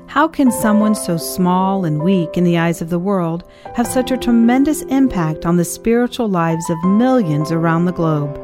How 0.07 0.29
can 0.29 0.51
someone 0.51 0.95
so 0.95 1.17
small 1.17 1.87
and 1.87 2.03
weak 2.03 2.37
in 2.37 2.45
the 2.45 2.59
eyes 2.59 2.83
of 2.83 2.91
the 2.91 2.99
world 2.99 3.43
have 3.75 3.87
such 3.87 4.11
a 4.11 4.19
tremendous 4.19 4.83
impact 4.83 5.47
on 5.47 5.57
the 5.57 5.65
spiritual 5.65 6.29
lives 6.29 6.69
of 6.69 6.85
millions 6.85 7.51
around 7.51 7.87
the 7.87 7.93
globe? 7.93 8.39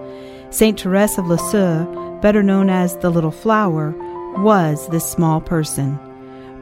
Saint 0.48 0.80
Therese 0.80 1.18
of 1.18 1.26
Lisieux, 1.26 1.84
better 2.22 2.42
known 2.42 2.70
as 2.70 2.96
the 2.98 3.10
Little 3.10 3.30
Flower, 3.30 3.94
was 4.38 4.88
this 4.88 5.04
small 5.04 5.42
person. 5.42 5.98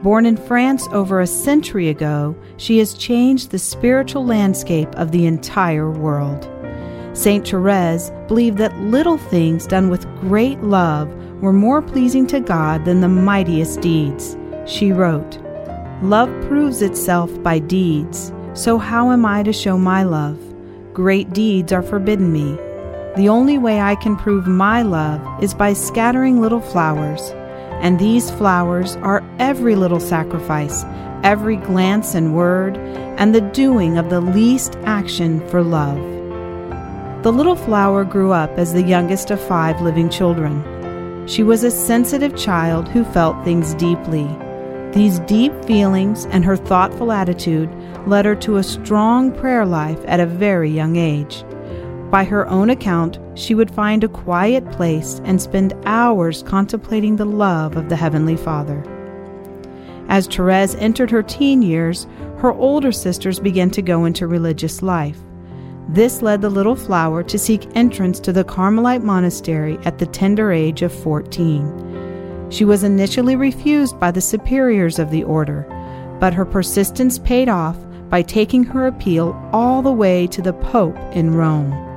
Born 0.03 0.25
in 0.25 0.35
France 0.35 0.89
over 0.91 1.21
a 1.21 1.27
century 1.27 1.87
ago, 1.87 2.35
she 2.57 2.77
has 2.79 2.93
changed 2.93 3.51
the 3.51 3.57
spiritual 3.57 4.25
landscape 4.25 4.93
of 4.95 5.11
the 5.11 5.25
entire 5.25 5.89
world. 5.89 6.49
Saint 7.13 7.47
Therese 7.47 8.11
believed 8.27 8.57
that 8.57 8.77
little 8.79 9.17
things 9.17 9.65
done 9.65 9.89
with 9.89 10.05
great 10.19 10.61
love 10.61 11.07
were 11.41 11.53
more 11.53 11.81
pleasing 11.81 12.27
to 12.27 12.41
God 12.41 12.83
than 12.83 12.99
the 12.99 13.07
mightiest 13.07 13.79
deeds. 13.79 14.35
She 14.65 14.91
wrote, 14.91 15.39
Love 16.01 16.29
proves 16.49 16.81
itself 16.81 17.31
by 17.41 17.59
deeds, 17.59 18.33
so 18.53 18.77
how 18.77 19.09
am 19.09 19.25
I 19.25 19.41
to 19.43 19.53
show 19.53 19.77
my 19.77 20.03
love? 20.03 20.37
Great 20.93 21.31
deeds 21.31 21.71
are 21.71 21.81
forbidden 21.81 22.33
me. 22.33 22.57
The 23.15 23.29
only 23.29 23.57
way 23.57 23.79
I 23.79 23.95
can 23.95 24.17
prove 24.17 24.47
my 24.47 24.81
love 24.81 25.21
is 25.41 25.53
by 25.53 25.71
scattering 25.71 26.41
little 26.41 26.59
flowers, 26.59 27.33
and 27.83 27.99
these 27.99 28.31
flowers 28.31 28.95
are 28.97 29.21
every 29.39 29.75
little 29.75 29.99
sacrifice, 29.99 30.85
every 31.21 31.57
glance 31.57 32.15
and 32.15 32.33
word, 32.33 32.77
and 32.77 33.35
the 33.35 33.41
doing 33.41 33.97
of 33.97 34.09
the 34.09 34.21
least 34.21 34.77
action 34.85 35.45
for 35.49 35.61
love. 35.61 35.97
The 37.23 37.31
little 37.31 37.57
flower 37.57 38.05
grew 38.05 38.31
up 38.31 38.49
as 38.51 38.71
the 38.71 38.81
youngest 38.81 39.31
of 39.31 39.47
five 39.47 39.81
living 39.81 40.09
children. 40.09 41.27
She 41.27 41.43
was 41.43 41.65
a 41.65 41.71
sensitive 41.71 42.37
child 42.37 42.87
who 42.87 43.03
felt 43.03 43.43
things 43.43 43.73
deeply. 43.75 44.27
These 44.93 45.19
deep 45.19 45.53
feelings 45.65 46.25
and 46.27 46.45
her 46.45 46.55
thoughtful 46.55 47.11
attitude 47.11 47.69
led 48.07 48.23
her 48.23 48.35
to 48.35 48.57
a 48.57 48.63
strong 48.63 49.31
prayer 49.31 49.65
life 49.65 49.99
at 50.05 50.21
a 50.21 50.25
very 50.25 50.69
young 50.69 50.95
age. 50.95 51.43
By 52.13 52.25
her 52.25 52.47
own 52.47 52.69
account, 52.69 53.17
she 53.33 53.55
would 53.55 53.71
find 53.71 54.03
a 54.03 54.07
quiet 54.07 54.69
place 54.71 55.19
and 55.23 55.41
spend 55.41 55.73
hours 55.83 56.43
contemplating 56.43 57.15
the 57.15 57.25
love 57.25 57.75
of 57.75 57.89
the 57.89 57.95
Heavenly 57.95 58.37
Father. 58.37 58.83
As 60.09 60.27
Therese 60.27 60.75
entered 60.75 61.09
her 61.09 61.23
teen 61.23 61.63
years, 61.63 62.05
her 62.37 62.51
older 62.51 62.91
sisters 62.91 63.39
began 63.39 63.71
to 63.71 63.81
go 63.81 64.05
into 64.05 64.27
religious 64.27 64.83
life. 64.83 65.17
This 65.89 66.21
led 66.21 66.43
the 66.43 66.51
little 66.51 66.75
flower 66.75 67.23
to 67.23 67.39
seek 67.39 67.67
entrance 67.75 68.19
to 68.19 68.31
the 68.31 68.43
Carmelite 68.43 69.01
monastery 69.01 69.79
at 69.83 69.97
the 69.97 70.05
tender 70.05 70.51
age 70.51 70.83
of 70.83 70.93
14. 70.93 72.47
She 72.51 72.63
was 72.63 72.83
initially 72.83 73.35
refused 73.35 73.99
by 73.99 74.11
the 74.11 74.21
superiors 74.21 74.99
of 74.99 75.09
the 75.09 75.23
order, 75.23 75.65
but 76.19 76.35
her 76.35 76.45
persistence 76.45 77.17
paid 77.17 77.49
off 77.49 77.75
by 78.11 78.21
taking 78.21 78.63
her 78.65 78.85
appeal 78.85 79.35
all 79.51 79.81
the 79.81 79.91
way 79.91 80.27
to 80.27 80.43
the 80.43 80.53
Pope 80.53 80.99
in 81.15 81.33
Rome. 81.33 81.92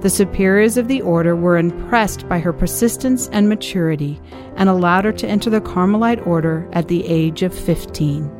The 0.00 0.10
superiors 0.10 0.78
of 0.78 0.88
the 0.88 1.02
order 1.02 1.36
were 1.36 1.58
impressed 1.58 2.26
by 2.26 2.38
her 2.38 2.54
persistence 2.54 3.28
and 3.32 3.48
maturity 3.48 4.18
and 4.56 4.68
allowed 4.68 5.04
her 5.04 5.12
to 5.12 5.28
enter 5.28 5.50
the 5.50 5.60
Carmelite 5.60 6.26
order 6.26 6.66
at 6.72 6.88
the 6.88 7.06
age 7.06 7.42
of 7.42 7.54
15. 7.54 8.30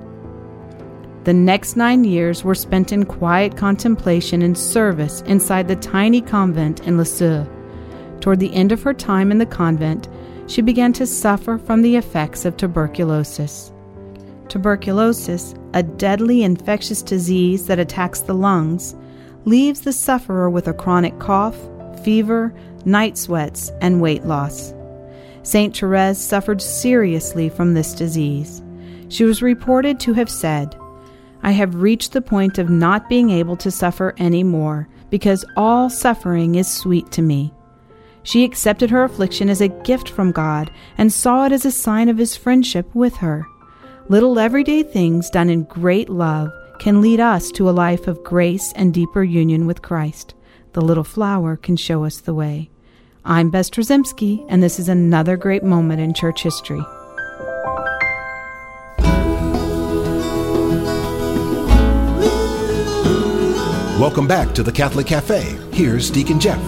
The 1.25 1.35
next 1.35 1.76
nine 1.76 2.05
years 2.05 2.43
were 2.43 2.55
spent 2.55 2.93
in 2.93 3.05
quiet 3.05 3.59
contemplation 3.59 4.40
and 4.40 4.57
service 4.57 5.21
inside 5.26 5.69
the 5.69 5.76
tiny 5.76 6.23
convent 6.23 6.81
in 6.87 6.97
Lisieux. 6.97 7.47
Toward 8.21 8.40
the 8.40 8.55
end 8.55 8.73
of 8.73 8.83
her 8.83 8.95
time 8.95 9.31
in 9.31 9.37
the 9.37 9.45
convent, 9.45 10.09
she 10.47 10.62
began 10.62 10.95
to 10.95 11.07
suffer 11.07 11.59
from 11.59 11.83
the 11.83 11.97
effects 11.97 12.47
of 12.47 12.57
tuberculosis. 12.57 13.71
Tuberculosis, 14.49 15.55
a 15.75 15.83
deadly 15.83 16.43
infectious 16.43 17.02
disease 17.02 17.67
that 17.67 17.79
attacks 17.79 18.21
the 18.21 18.35
lungs, 18.35 18.97
leaves 19.44 19.80
the 19.80 19.92
sufferer 19.92 20.50
with 20.50 20.68
a 20.68 20.73
chronic 20.73 21.18
cough, 21.18 21.56
fever, 22.04 22.54
night 22.85 23.16
sweats, 23.16 23.70
and 23.80 24.00
weight 24.00 24.25
loss. 24.25 24.75
Saint 25.42 25.76
Therese 25.76 26.18
suffered 26.18 26.61
seriously 26.61 27.49
from 27.49 27.75
this 27.75 27.94
disease. 27.94 28.62
She 29.09 29.25
was 29.25 29.42
reported 29.42 29.99
to 30.00 30.12
have 30.12 30.30
said, 30.30 30.76
I 31.42 31.52
have 31.52 31.76
reached 31.76 32.12
the 32.12 32.20
point 32.20 32.59
of 32.59 32.68
not 32.68 33.09
being 33.09 33.30
able 33.30 33.56
to 33.56 33.70
suffer 33.70 34.14
any 34.18 34.42
more, 34.42 34.88
because 35.09 35.44
all 35.56 35.88
suffering 35.88 36.54
is 36.56 36.68
sweet 36.70 37.11
to 37.12 37.23
me. 37.23 37.52
She 38.23 38.44
accepted 38.44 38.90
her 38.90 39.02
affliction 39.02 39.49
as 39.49 39.62
a 39.62 39.68
gift 39.68 40.09
from 40.09 40.32
God 40.32 40.70
and 40.99 41.11
saw 41.11 41.47
it 41.47 41.52
as 41.52 41.64
a 41.64 41.70
sign 41.70 42.09
of 42.11 42.18
His 42.18 42.37
friendship 42.37 42.94
with 42.94 43.16
her. 43.16 43.47
Little 44.09 44.38
everyday 44.38 44.82
things 44.82 45.30
done 45.30 45.49
in 45.49 45.64
great 45.64 46.11
love 46.11 46.52
can 46.80 47.02
lead 47.02 47.20
us 47.20 47.50
to 47.50 47.68
a 47.68 47.72
life 47.72 48.08
of 48.08 48.25
grace 48.25 48.72
and 48.72 48.94
deeper 48.94 49.22
union 49.22 49.66
with 49.66 49.82
Christ. 49.82 50.32
The 50.72 50.80
little 50.80 51.04
flower 51.04 51.54
can 51.54 51.76
show 51.76 52.04
us 52.04 52.20
the 52.20 52.32
way. 52.32 52.70
I'm 53.22 53.50
Bess 53.50 53.68
Drzymski, 53.68 54.46
and 54.49 54.62
this 54.62 54.78
is 54.78 54.88
another 54.88 55.37
great 55.37 55.62
moment 55.62 56.00
in 56.00 56.14
church 56.14 56.42
history. 56.42 56.80
Welcome 64.00 64.26
back 64.26 64.54
to 64.54 64.62
the 64.62 64.72
Catholic 64.72 65.06
Cafe. 65.06 65.58
Here's 65.75 66.08
Deacon 66.08 66.40
Jeff. 66.40 66.62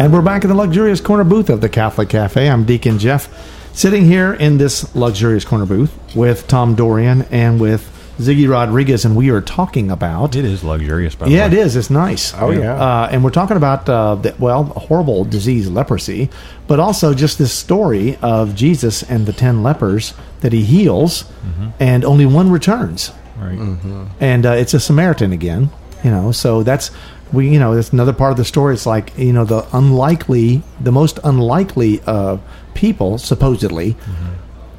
And 0.00 0.12
we're 0.12 0.20
back 0.20 0.42
in 0.42 0.50
the 0.50 0.56
luxurious 0.56 1.00
corner 1.00 1.22
booth 1.22 1.48
of 1.48 1.60
the 1.60 1.68
Catholic 1.68 2.08
Cafe. 2.08 2.50
I'm 2.50 2.64
Deacon 2.64 2.98
Jeff, 2.98 3.28
sitting 3.74 4.04
here 4.04 4.32
in 4.32 4.58
this 4.58 4.94
luxurious 4.94 5.44
corner 5.44 5.66
booth 5.66 5.92
with 6.14 6.46
Tom 6.48 6.74
Dorian 6.74 7.22
and 7.30 7.60
with 7.60 7.90
Ziggy 8.18 8.48
Rodriguez 8.48 9.04
and 9.04 9.16
we 9.16 9.30
are 9.30 9.40
talking 9.40 9.90
about. 9.90 10.36
It 10.36 10.44
is 10.44 10.62
luxurious, 10.62 11.16
by 11.16 11.24
the 11.26 11.30
way. 11.32 11.36
Yeah, 11.36 11.48
way. 11.48 11.54
it 11.54 11.58
is. 11.58 11.74
It's 11.74 11.90
nice. 11.90 12.32
Oh, 12.34 12.50
yeah. 12.52 12.74
Uh, 12.74 13.08
and 13.10 13.24
we're 13.24 13.30
talking 13.30 13.56
about 13.56 13.88
uh, 13.88 14.14
the, 14.14 14.34
well, 14.38 14.72
a 14.76 14.80
horrible 14.80 15.24
disease, 15.24 15.68
leprosy, 15.68 16.30
but 16.68 16.78
also 16.78 17.12
just 17.12 17.38
this 17.38 17.52
story 17.52 18.16
of 18.22 18.54
Jesus 18.54 19.02
and 19.02 19.26
the 19.26 19.32
ten 19.32 19.64
lepers 19.64 20.14
that 20.42 20.52
he 20.52 20.62
heals, 20.62 21.24
and 21.80 22.04
only 22.04 22.26
one 22.26 22.50
returns, 22.52 23.10
Right. 23.36 23.58
and 24.20 24.44
uh, 24.46 24.50
it's 24.50 24.74
a 24.74 24.80
Samaritan 24.80 25.32
again. 25.32 25.70
You 26.04 26.10
know, 26.10 26.32
so 26.32 26.62
that's 26.62 26.90
we. 27.34 27.48
You 27.48 27.58
know, 27.58 27.74
that's 27.74 27.92
another 27.92 28.12
part 28.12 28.30
of 28.30 28.36
the 28.36 28.44
story. 28.44 28.74
It's 28.74 28.86
like 28.86 29.16
you 29.18 29.32
know 29.32 29.44
the 29.44 29.66
unlikely, 29.76 30.62
the 30.80 30.92
most 30.92 31.18
unlikely 31.24 32.00
uh, 32.06 32.38
people, 32.74 33.18
supposedly. 33.18 33.96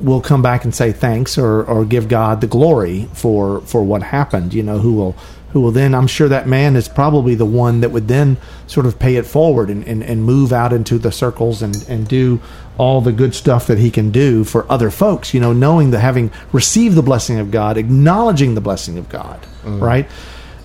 Will 0.01 0.19
come 0.19 0.41
back 0.41 0.65
and 0.65 0.75
say 0.75 0.91
thanks 0.91 1.37
or, 1.37 1.63
or 1.63 1.85
give 1.85 2.09
God 2.09 2.41
the 2.41 2.47
glory 2.47 3.07
for, 3.13 3.61
for 3.61 3.81
what 3.81 4.03
happened. 4.03 4.53
You 4.53 4.61
know 4.61 4.79
who 4.79 4.93
will 4.93 5.15
who 5.55 5.61
will 5.61 5.71
then 5.71 5.95
I'm 5.95 6.07
sure 6.07 6.27
that 6.27 6.49
man 6.49 6.75
is 6.75 6.89
probably 6.89 7.33
the 7.33 7.45
one 7.45 7.79
that 7.79 7.91
would 7.91 8.09
then 8.09 8.35
sort 8.67 8.85
of 8.85 8.99
pay 8.99 9.15
it 9.15 9.25
forward 9.25 9.69
and, 9.69 9.87
and, 9.87 10.03
and 10.03 10.21
move 10.21 10.51
out 10.51 10.73
into 10.73 10.97
the 10.97 11.13
circles 11.13 11.61
and, 11.61 11.81
and 11.87 12.05
do 12.09 12.41
all 12.77 12.99
the 12.99 13.13
good 13.13 13.33
stuff 13.33 13.67
that 13.67 13.77
he 13.77 13.89
can 13.89 14.11
do 14.11 14.43
for 14.43 14.69
other 14.69 14.91
folks, 14.91 15.33
you 15.33 15.39
know, 15.39 15.53
knowing 15.53 15.91
that 15.91 16.01
having 16.01 16.29
received 16.51 16.97
the 16.97 17.01
blessing 17.01 17.39
of 17.39 17.51
God, 17.51 17.77
acknowledging 17.77 18.53
the 18.53 18.59
blessing 18.59 18.97
of 18.97 19.07
God, 19.07 19.39
right? 19.79 20.09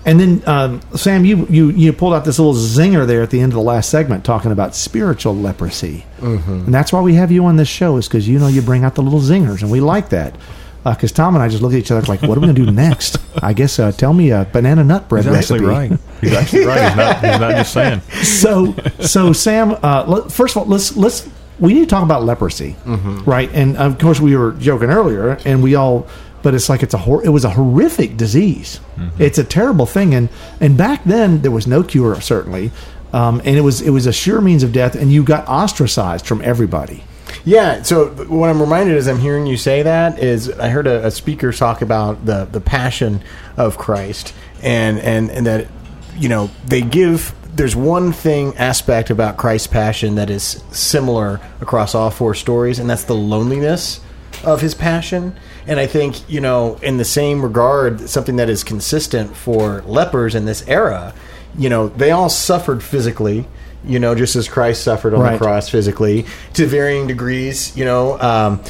And 0.06 0.18
then 0.18 0.42
um, 0.46 0.80
Sam, 0.94 1.24
you, 1.24 1.46
you 1.50 1.70
you 1.70 1.92
pulled 1.92 2.14
out 2.14 2.24
this 2.24 2.38
little 2.38 2.54
zinger 2.54 3.06
there 3.06 3.22
at 3.22 3.30
the 3.30 3.40
end 3.40 3.52
of 3.52 3.56
the 3.56 3.62
last 3.62 3.90
segment, 3.90 4.24
talking 4.24 4.50
about 4.50 4.74
spiritual 4.74 5.36
leprosy, 5.36 6.06
mm-hmm. 6.18 6.64
and 6.64 6.74
that's 6.74 6.92
why 6.92 7.02
we 7.02 7.14
have 7.14 7.30
you 7.30 7.44
on 7.44 7.56
this 7.56 7.68
show 7.68 7.98
is 7.98 8.08
because 8.08 8.26
you 8.26 8.38
know 8.38 8.48
you 8.48 8.62
bring 8.62 8.82
out 8.82 8.94
the 8.94 9.02
little 9.02 9.20
zingers, 9.20 9.60
and 9.62 9.70
we 9.70 9.80
like 9.80 10.08
that. 10.10 10.34
Because 10.82 11.12
Tom 11.12 11.34
and 11.34 11.42
I 11.42 11.48
just 11.48 11.62
look 11.62 11.74
at 11.74 11.78
each 11.78 11.90
other 11.90 12.06
like, 12.06 12.22
what 12.22 12.38
are 12.38 12.40
we 12.40 12.46
going 12.46 12.56
to 12.56 12.64
do 12.64 12.70
next? 12.72 13.18
I 13.42 13.52
guess 13.52 13.78
uh, 13.78 13.92
tell 13.92 14.14
me 14.14 14.30
a 14.30 14.48
banana 14.50 14.82
nut 14.82 15.10
bread 15.10 15.26
He's 15.26 15.34
actually 15.34 15.60
recipe. 15.60 15.94
right. 15.94 16.00
He's 16.22 16.32
actually 16.32 16.64
right. 16.64 16.88
He's 16.88 16.96
not, 16.96 17.14
he's 17.16 17.40
not 17.40 17.50
just 17.50 17.72
saying. 17.74 18.00
so 18.22 18.74
so 19.00 19.34
Sam, 19.34 19.76
uh, 19.82 20.06
let, 20.08 20.32
first 20.32 20.56
of 20.56 20.62
all, 20.62 20.68
let's 20.68 20.96
let's 20.96 21.28
we 21.58 21.74
need 21.74 21.80
to 21.80 21.86
talk 21.86 22.02
about 22.02 22.24
leprosy, 22.24 22.74
right? 22.86 23.50
And 23.52 23.76
of 23.76 23.98
course, 23.98 24.18
we 24.18 24.34
were 24.34 24.52
joking 24.52 24.88
earlier, 24.88 25.32
and 25.44 25.62
we 25.62 25.74
all, 25.74 26.08
but 26.42 26.54
it's 26.54 26.68
like 26.68 26.82
it's 26.82 26.94
a 26.94 26.98
hor- 26.98 27.24
it 27.24 27.30
was 27.30 27.44
a 27.44 27.50
horrific 27.50 28.16
disease. 28.16 28.80
It's 29.18 29.38
a 29.38 29.44
terrible 29.44 29.86
thing, 29.86 30.14
and 30.14 30.28
and 30.60 30.76
back 30.76 31.04
then 31.04 31.42
there 31.42 31.50
was 31.50 31.66
no 31.66 31.82
cure 31.82 32.20
certainly, 32.20 32.70
um, 33.12 33.40
and 33.44 33.56
it 33.56 33.62
was 33.62 33.80
it 33.80 33.90
was 33.90 34.06
a 34.06 34.12
sure 34.12 34.40
means 34.40 34.62
of 34.62 34.72
death, 34.72 34.94
and 34.94 35.12
you 35.12 35.22
got 35.22 35.48
ostracized 35.48 36.26
from 36.26 36.42
everybody. 36.42 37.02
Yeah. 37.44 37.82
So 37.82 38.08
what 38.26 38.50
I'm 38.50 38.60
reminded 38.60 38.96
as 38.96 39.08
I'm 39.08 39.18
hearing 39.18 39.46
you 39.46 39.56
say 39.56 39.82
that 39.82 40.18
is 40.18 40.50
I 40.50 40.68
heard 40.68 40.86
a, 40.86 41.06
a 41.06 41.10
speaker 41.10 41.52
talk 41.52 41.82
about 41.82 42.26
the 42.26 42.44
the 42.44 42.60
passion 42.60 43.22
of 43.56 43.78
Christ 43.78 44.34
and 44.62 44.98
and 44.98 45.30
and 45.30 45.46
that 45.46 45.68
you 46.16 46.28
know 46.28 46.50
they 46.66 46.82
give 46.82 47.34
there's 47.54 47.74
one 47.76 48.12
thing 48.12 48.56
aspect 48.56 49.10
about 49.10 49.36
Christ's 49.36 49.66
passion 49.66 50.14
that 50.14 50.30
is 50.30 50.62
similar 50.70 51.40
across 51.60 51.94
all 51.94 52.10
four 52.10 52.34
stories 52.34 52.78
and 52.78 52.88
that's 52.88 53.04
the 53.04 53.14
loneliness 53.14 54.00
of 54.44 54.60
his 54.60 54.74
passion 54.74 55.36
and 55.66 55.78
I 55.80 55.86
think 55.86 56.28
you 56.30 56.40
know 56.40 56.76
in 56.82 56.96
the 56.96 57.04
same 57.04 57.42
regard 57.42 58.08
something 58.08 58.36
that 58.36 58.48
is 58.48 58.64
consistent 58.64 59.36
for 59.36 59.82
lepers 59.82 60.34
in 60.34 60.44
this 60.46 60.66
era 60.68 61.12
you 61.58 61.68
know 61.68 61.88
they 61.88 62.10
all 62.10 62.28
suffered 62.28 62.82
physically 62.82 63.46
you 63.84 63.98
know 63.98 64.14
just 64.14 64.36
as 64.36 64.48
Christ 64.48 64.82
suffered 64.84 65.14
on 65.14 65.20
Right. 65.20 65.32
the 65.32 65.38
cross 65.44 65.68
physically 65.68 66.26
to 66.54 66.66
varying 66.66 67.06
degrees, 67.06 67.74
you 67.76 67.84
know. 67.86 68.18
Um, 68.20 68.60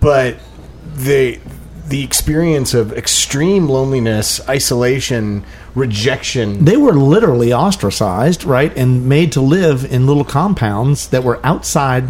but 0.00 0.36
the 0.96 1.38
the 1.86 2.02
experience 2.02 2.72
of 2.72 2.92
extreme 2.94 3.68
loneliness, 3.68 4.40
isolation, 4.48 5.44
rejection. 5.74 6.64
They 6.64 6.78
were 6.78 6.94
literally 6.94 7.52
ostracized, 7.52 8.44
right, 8.44 8.74
and 8.74 9.06
made 9.06 9.32
to 9.32 9.42
live 9.42 9.84
in 9.84 10.06
little 10.06 10.24
compounds 10.24 11.08
that 11.08 11.22
were 11.24 11.40
outside 11.44 12.04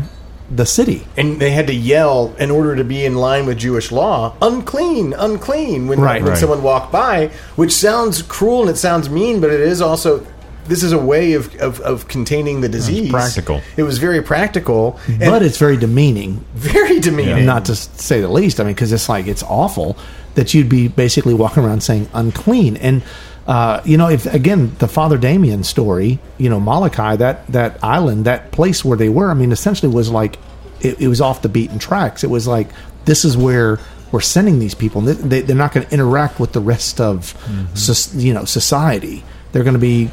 the 0.57 0.67
city. 0.67 1.07
and 1.17 1.41
they 1.41 1.51
had 1.51 1.67
to 1.67 1.75
yell 1.75 2.35
in 2.39 2.51
order 2.51 2.77
to 2.77 2.85
be 2.85 3.05
in 3.05 3.15
line 3.15 3.47
with 3.47 3.59
Jewish 3.59 3.91
law, 3.93 4.35
unclean, 4.43 5.13
unclean, 5.15 5.88
when, 5.88 6.01
Right. 6.01 6.23
when 6.23 6.31
Right. 6.33 6.38
someone 6.38 6.62
walked 6.62 6.93
by, 6.93 7.31
which 7.57 7.73
sounds 7.73 8.23
cruel 8.23 8.62
and 8.62 8.71
it 8.71 8.77
sounds 8.77 9.09
mean, 9.11 9.40
but 9.40 9.51
it 9.51 9.61
is 9.61 9.81
also 9.81 10.27
this 10.67 10.83
is 10.83 10.93
a 10.93 10.99
way 10.99 11.35
of, 11.35 11.55
of, 11.57 11.79
of 11.81 12.09
containing 12.09 12.62
the 12.62 12.69
disease. 12.71 13.11
practical. 13.11 13.61
It 13.77 13.83
was 13.83 13.99
very 13.99 14.23
practical, 14.23 14.99
and 15.07 15.19
but 15.31 15.43
it's 15.43 15.59
very 15.59 15.77
demeaning 15.77 16.43
very 16.55 17.01
demeaning. 17.01 17.45
not 17.45 17.67
to 17.67 17.75
say 17.75 18.21
the 18.23 18.29
least. 18.29 18.61
I 18.61 18.64
mean, 18.64 18.73
because 18.75 18.90
it's 18.90 19.09
like 19.09 19.27
it's 19.27 19.43
awful 19.43 19.95
that 20.37 20.55
you'd 20.55 20.71
be 20.71 20.88
basically 20.88 21.35
walking 21.35 21.62
around 21.64 21.83
saying 21.83 22.09
unclean. 22.14 22.77
And 22.79 23.03
uh, 23.46 23.83
you 23.85 23.96
know, 23.98 24.09
if 24.09 24.26
again 24.26 24.74
the 24.78 24.88
Father 24.88 25.18
Damien 25.18 25.64
story, 25.64 26.18
you 26.38 26.48
know, 26.48 26.59
Molokai, 26.59 27.16
that 27.16 27.46
that 27.48 27.83
island, 27.85 28.24
that 28.24 28.52
place 28.52 28.85
where 28.85 28.96
they 28.96 29.09
were, 29.09 29.30
I 29.30 29.35
mean, 29.35 29.52
essentially 29.52 29.92
was 29.92 30.11
like 30.11 30.38
it, 30.80 31.00
it 31.00 31.09
was 31.09 31.20
off 31.20 31.42
the 31.42 31.48
beaten 31.48 31.78
tracks. 31.78 32.24
It 32.24 32.30
was 32.30 32.46
like 32.46 32.68
this 33.04 33.24
is 33.24 33.37
where 33.37 33.78
we're 34.12 34.20
sending 34.20 34.61
these 34.61 34.74
people. 34.74 35.02
They, 35.02 35.42
they're 35.42 35.57
not 35.57 35.72
going 35.72 35.87
to 35.87 35.92
interact 35.92 36.38
with 36.40 36.52
the 36.52 36.61
rest 36.61 37.00
of 37.00 37.35
soc- 37.74 38.18
you 38.20 38.33
know 38.33 38.44
society. 38.44 39.24
They're 39.52 39.64
going 39.64 39.74
to 39.74 39.80
be 39.80 40.11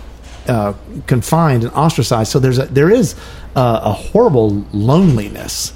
uh, 0.47 0.73
confined 1.07 1.63
and 1.63 1.71
ostracized. 1.73 2.31
So 2.31 2.39
there's 2.39 2.57
a, 2.57 2.65
there 2.65 2.89
is 2.89 3.15
uh, 3.55 3.79
a 3.83 3.93
horrible 3.93 4.65
loneliness 4.73 5.73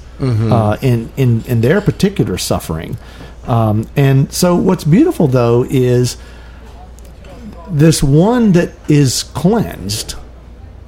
uh, 0.52 0.76
in 0.82 1.10
in 1.16 1.42
in 1.46 1.60
their 1.62 1.80
particular 1.80 2.36
suffering. 2.36 2.98
Um, 3.46 3.88
and 3.96 4.32
so 4.32 4.56
what's 4.56 4.82
beautiful 4.84 5.28
though 5.28 5.64
is 5.70 6.16
this 7.68 8.02
one 8.02 8.52
that 8.52 8.72
is 8.88 9.22
cleansed, 9.22 10.14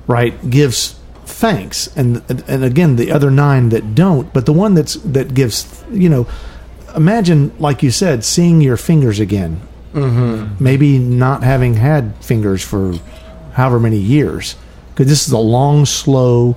right, 0.06 0.50
gives 0.50 0.98
thanks, 1.24 1.88
and 1.96 2.22
and 2.48 2.64
again 2.64 2.96
the 2.96 3.12
other 3.12 3.30
nine 3.30 3.68
that 3.70 3.94
don't, 3.94 4.32
but 4.32 4.46
the 4.46 4.52
one 4.52 4.74
that's 4.74 4.94
that 4.94 5.34
gives, 5.34 5.84
you 5.90 6.08
know, 6.08 6.26
imagine 6.94 7.52
like 7.58 7.82
you 7.82 7.90
said, 7.90 8.24
seeing 8.24 8.60
your 8.60 8.76
fingers 8.76 9.20
again, 9.20 9.60
mm-hmm. 9.92 10.62
maybe 10.62 10.98
not 10.98 11.42
having 11.42 11.74
had 11.74 12.14
fingers 12.24 12.62
for 12.62 12.94
however 13.52 13.80
many 13.80 13.98
years, 13.98 14.56
because 14.90 15.06
this 15.06 15.26
is 15.26 15.32
a 15.32 15.38
long, 15.38 15.84
slow, 15.84 16.56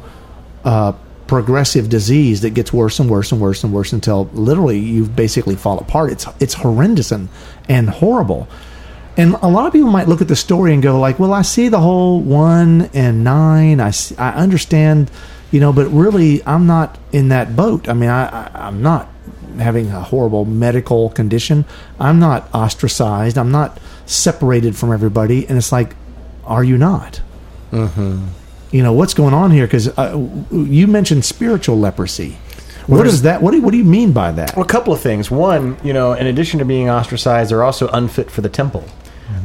uh, 0.64 0.94
progressive 1.28 1.88
disease 1.88 2.42
that 2.42 2.50
gets 2.50 2.74
worse 2.74 3.00
and 3.00 3.10
worse 3.10 3.32
and 3.32 3.40
worse 3.40 3.64
and 3.64 3.72
worse 3.72 3.94
until 3.94 4.26
literally 4.34 4.78
you 4.78 5.06
basically 5.06 5.56
fall 5.56 5.80
apart. 5.80 6.12
It's 6.12 6.26
it's 6.40 6.54
horrendous 6.54 7.12
and 7.12 7.30
and 7.70 7.90
horrible. 7.90 8.48
And 9.18 9.36
a 9.42 9.48
lot 9.48 9.68
of 9.68 9.74
people 9.74 9.90
might 9.90 10.08
look 10.08 10.22
at 10.22 10.28
the 10.28 10.36
story 10.36 10.74
and 10.74 10.82
go 10.82 11.00
like, 11.00 11.20
"Well, 11.20 11.34
I 11.34 11.42
see 11.42 11.68
the 11.68 11.80
whole 11.80 12.22
one 12.22 12.90
and 12.94 13.24
nine. 13.24 13.82
I 13.82 13.92
I 14.18 14.30
understand, 14.32 15.12
you 15.52 15.60
know, 15.60 15.74
but 15.74 15.88
really, 15.88 16.42
I'm 16.46 16.66
not 16.66 16.98
in 17.12 17.30
that 17.30 17.56
boat. 17.56 17.90
I 17.90 17.94
mean, 17.94 18.10
I, 18.10 18.28
I 18.28 18.68
I'm 18.68 18.82
not 18.82 19.10
having 19.58 19.92
a 19.92 20.00
horrible 20.02 20.46
medical 20.46 21.10
condition. 21.10 21.66
I'm 22.00 22.20
not 22.20 22.50
ostracized. 22.54 23.38
I'm 23.38 23.52
not 23.52 23.80
separated 24.06 24.76
from 24.78 24.92
everybody. 24.94 25.46
And 25.48 25.58
it's 25.58 25.72
like, 25.72 25.96
are 26.46 26.64
you 26.64 26.78
not? 26.78 27.22
you 28.72 28.84
know 28.84 28.94
what's 28.94 29.14
going 29.14 29.34
on 29.34 29.52
here 29.52 29.66
because 29.66 29.88
uh, 29.98 30.18
you 30.52 30.88
mentioned 30.88 31.24
spiritual 31.26 31.78
leprosy 31.80 32.38
what 32.98 33.08
is 33.08 33.22
that 33.22 33.42
what 33.42 33.52
do, 33.52 33.62
what 33.62 33.72
do 33.72 33.78
you 33.78 33.84
mean 33.84 34.12
by 34.12 34.32
that 34.32 34.56
Well, 34.56 34.66
a 34.66 34.68
couple 34.68 34.94
of 34.94 35.00
things. 35.00 35.32
One, 35.32 35.78
you 35.84 35.94
know, 35.94 36.14
in 36.14 36.28
addition 36.28 36.60
to 36.60 36.66
being 36.66 36.90
ostracized, 36.90 37.52
they're 37.52 37.64
also 37.64 37.88
unfit 37.90 38.30
for 38.30 38.42
the 38.42 38.50
temple. 38.50 38.84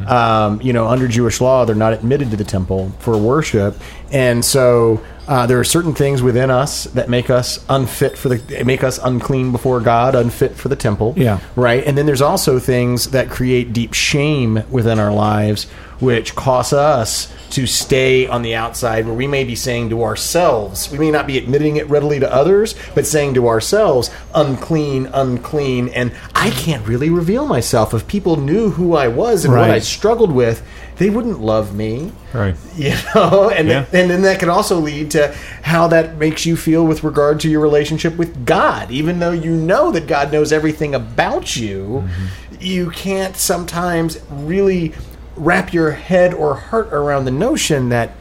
Um, 0.08 0.60
you 0.62 0.72
know, 0.72 0.86
under 0.86 1.08
Jewish 1.08 1.40
law, 1.40 1.64
they're 1.64 1.74
not 1.74 1.92
admitted 1.92 2.30
to 2.30 2.36
the 2.36 2.44
temple 2.44 2.90
for 2.98 3.16
worship, 3.16 3.76
and 4.12 4.44
so 4.44 5.02
uh, 5.28 5.46
there 5.46 5.58
are 5.58 5.64
certain 5.64 5.94
things 5.94 6.22
within 6.22 6.50
us 6.50 6.84
that 6.84 7.08
make 7.08 7.30
us 7.30 7.64
unfit 7.68 8.16
for 8.16 8.28
the 8.28 8.64
make 8.64 8.84
us 8.84 8.98
unclean 8.98 9.50
before 9.52 9.80
God, 9.80 10.14
unfit 10.14 10.54
for 10.54 10.68
the 10.68 10.76
temple. 10.76 11.14
Yeah. 11.16 11.40
right. 11.56 11.84
And 11.84 11.98
then 11.98 12.06
there's 12.06 12.22
also 12.22 12.58
things 12.58 13.10
that 13.10 13.28
create 13.28 13.72
deep 13.72 13.92
shame 13.92 14.62
within 14.70 14.98
our 14.98 15.12
lives, 15.12 15.64
which 15.98 16.34
cause 16.36 16.72
us 16.72 17.32
to 17.50 17.66
stay 17.66 18.26
on 18.26 18.42
the 18.42 18.54
outside 18.54 19.06
where 19.06 19.14
we 19.14 19.26
may 19.26 19.44
be 19.44 19.54
saying 19.54 19.90
to 19.90 20.02
ourselves, 20.02 20.90
we 20.90 20.98
may 20.98 21.10
not 21.10 21.26
be 21.26 21.38
admitting 21.38 21.76
it 21.76 21.88
readily 21.88 22.20
to 22.20 22.32
others, 22.32 22.74
but 22.94 23.06
saying 23.06 23.34
to 23.34 23.48
ourselves, 23.48 24.10
unclean, 24.34 25.06
unclean, 25.06 25.88
and 25.90 26.12
I 26.34 26.50
can't 26.50 26.86
really 26.86 27.08
reveal 27.10 27.46
myself. 27.46 27.94
If 27.94 28.06
people 28.08 28.36
knew 28.36 28.70
who 28.70 28.94
I 28.94 29.08
was 29.08 29.44
and 29.44 29.54
what 29.54 29.70
I 29.70 29.78
struggled 29.96 30.32
with, 30.32 30.62
they 30.98 31.10
wouldn't 31.10 31.40
love 31.40 31.74
me. 31.74 32.12
Right. 32.32 32.54
You 32.76 32.94
know, 33.14 33.50
and 33.50 33.68
Yeah. 33.68 33.84
and 33.92 34.10
then 34.10 34.22
that 34.22 34.38
can 34.38 34.48
also 34.50 34.78
lead 34.78 35.10
to 35.12 35.34
how 35.62 35.88
that 35.88 36.16
makes 36.18 36.44
you 36.46 36.56
feel 36.56 36.84
with 36.86 37.02
regard 37.02 37.40
to 37.40 37.48
your 37.48 37.60
relationship 37.60 38.16
with 38.16 38.44
God. 38.44 38.90
Even 38.90 39.18
though 39.18 39.32
you 39.32 39.50
know 39.50 39.90
that 39.92 40.06
God 40.06 40.32
knows 40.32 40.52
everything 40.52 40.94
about 40.94 41.56
you, 41.56 42.04
mm-hmm. 42.04 42.56
you 42.60 42.90
can't 42.90 43.36
sometimes 43.36 44.18
really 44.30 44.92
wrap 45.36 45.72
your 45.72 45.90
head 45.92 46.32
or 46.34 46.54
heart 46.54 46.88
around 46.92 47.24
the 47.24 47.30
notion 47.30 47.88
that 47.90 48.12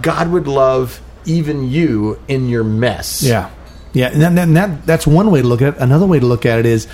God 0.00 0.30
would 0.30 0.46
love 0.46 1.00
even 1.24 1.68
you 1.70 2.18
in 2.28 2.48
your 2.48 2.64
mess. 2.64 3.22
yeah 3.22 3.48
yeah 3.94 4.08
and, 4.12 4.20
then, 4.20 4.34
then 4.34 4.54
that 4.54 4.84
that's 4.84 5.06
one 5.06 5.30
way 5.30 5.40
to 5.40 5.46
look 5.48 5.62
at 5.62 5.74
it 5.74 5.80
another 5.80 6.04
way 6.04 6.18
to 6.20 6.26
look 6.26 6.44
at 6.44 6.58
it 6.58 6.66
is 6.66 6.86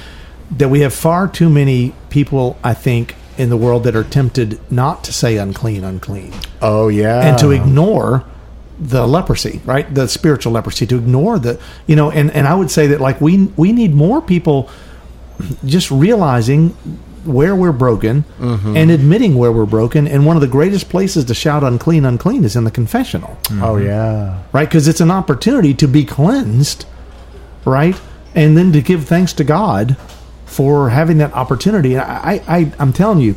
that 0.58 0.68
we 0.68 0.80
have 0.80 0.92
far 0.92 1.28
too 1.28 1.48
many 1.48 1.94
people, 2.10 2.58
I 2.62 2.74
think, 2.74 3.14
in 3.40 3.48
the 3.48 3.56
world 3.56 3.84
that 3.84 3.96
are 3.96 4.04
tempted 4.04 4.60
not 4.70 5.02
to 5.04 5.12
say 5.12 5.38
unclean, 5.38 5.82
unclean, 5.82 6.32
Oh 6.60 6.88
yeah, 6.88 7.26
and 7.26 7.38
to 7.38 7.50
ignore 7.50 8.24
the 8.78 9.06
leprosy, 9.06 9.60
right? 9.64 9.92
The 9.92 10.08
spiritual 10.08 10.52
leprosy, 10.52 10.86
to 10.86 10.96
ignore 10.96 11.38
the, 11.38 11.60
you 11.86 11.96
know, 11.96 12.10
and, 12.10 12.30
and 12.30 12.46
I 12.46 12.54
would 12.54 12.70
say 12.70 12.86
that 12.88 13.00
like 13.00 13.20
we 13.20 13.46
we 13.56 13.72
need 13.72 13.94
more 13.94 14.20
people 14.20 14.70
just 15.64 15.90
realizing 15.90 16.70
where 17.24 17.54
we're 17.54 17.72
broken 17.72 18.24
mm-hmm. 18.38 18.76
and 18.76 18.90
admitting 18.90 19.36
where 19.36 19.52
we're 19.52 19.66
broken. 19.66 20.06
And 20.06 20.24
one 20.24 20.36
of 20.36 20.40
the 20.40 20.48
greatest 20.48 20.88
places 20.88 21.24
to 21.26 21.34
shout 21.34 21.62
unclean, 21.62 22.04
unclean 22.04 22.44
is 22.44 22.56
in 22.56 22.64
the 22.64 22.70
confessional 22.70 23.38
mm-hmm. 23.44 23.62
Oh 23.62 23.76
yeah. 23.76 24.42
right? 24.52 24.68
Because 24.68 24.88
it's 24.88 25.00
an 25.00 25.10
opportunity 25.10 25.74
to 25.74 25.88
be 25.88 26.04
cleansed, 26.04 26.86
right? 27.64 27.98
And 28.34 28.56
then 28.56 28.72
to 28.72 28.80
give 28.80 29.04
thanks 29.04 29.32
to 29.34 29.44
God 29.44 29.96
for 30.50 30.90
having 30.90 31.18
that 31.18 31.32
opportunity. 31.32 31.94
And 31.94 32.02
I, 32.02 32.42
I, 32.48 32.72
I'm 32.78 32.92
telling 32.92 33.20
you, 33.20 33.36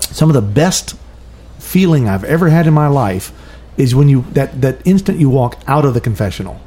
some 0.00 0.28
of 0.30 0.34
the 0.34 0.42
best 0.42 0.94
feeling 1.58 2.08
I've 2.08 2.24
ever 2.24 2.48
had 2.50 2.66
in 2.66 2.74
my 2.74 2.88
life 2.88 3.32
is 3.76 3.94
when 3.94 4.08
you 4.08 4.22
that 4.32 4.60
that 4.62 4.86
instant 4.86 5.18
you 5.18 5.28
walk 5.28 5.58
out 5.66 5.84
of 5.84 5.94
the 5.94 6.00
confessional, 6.00 6.60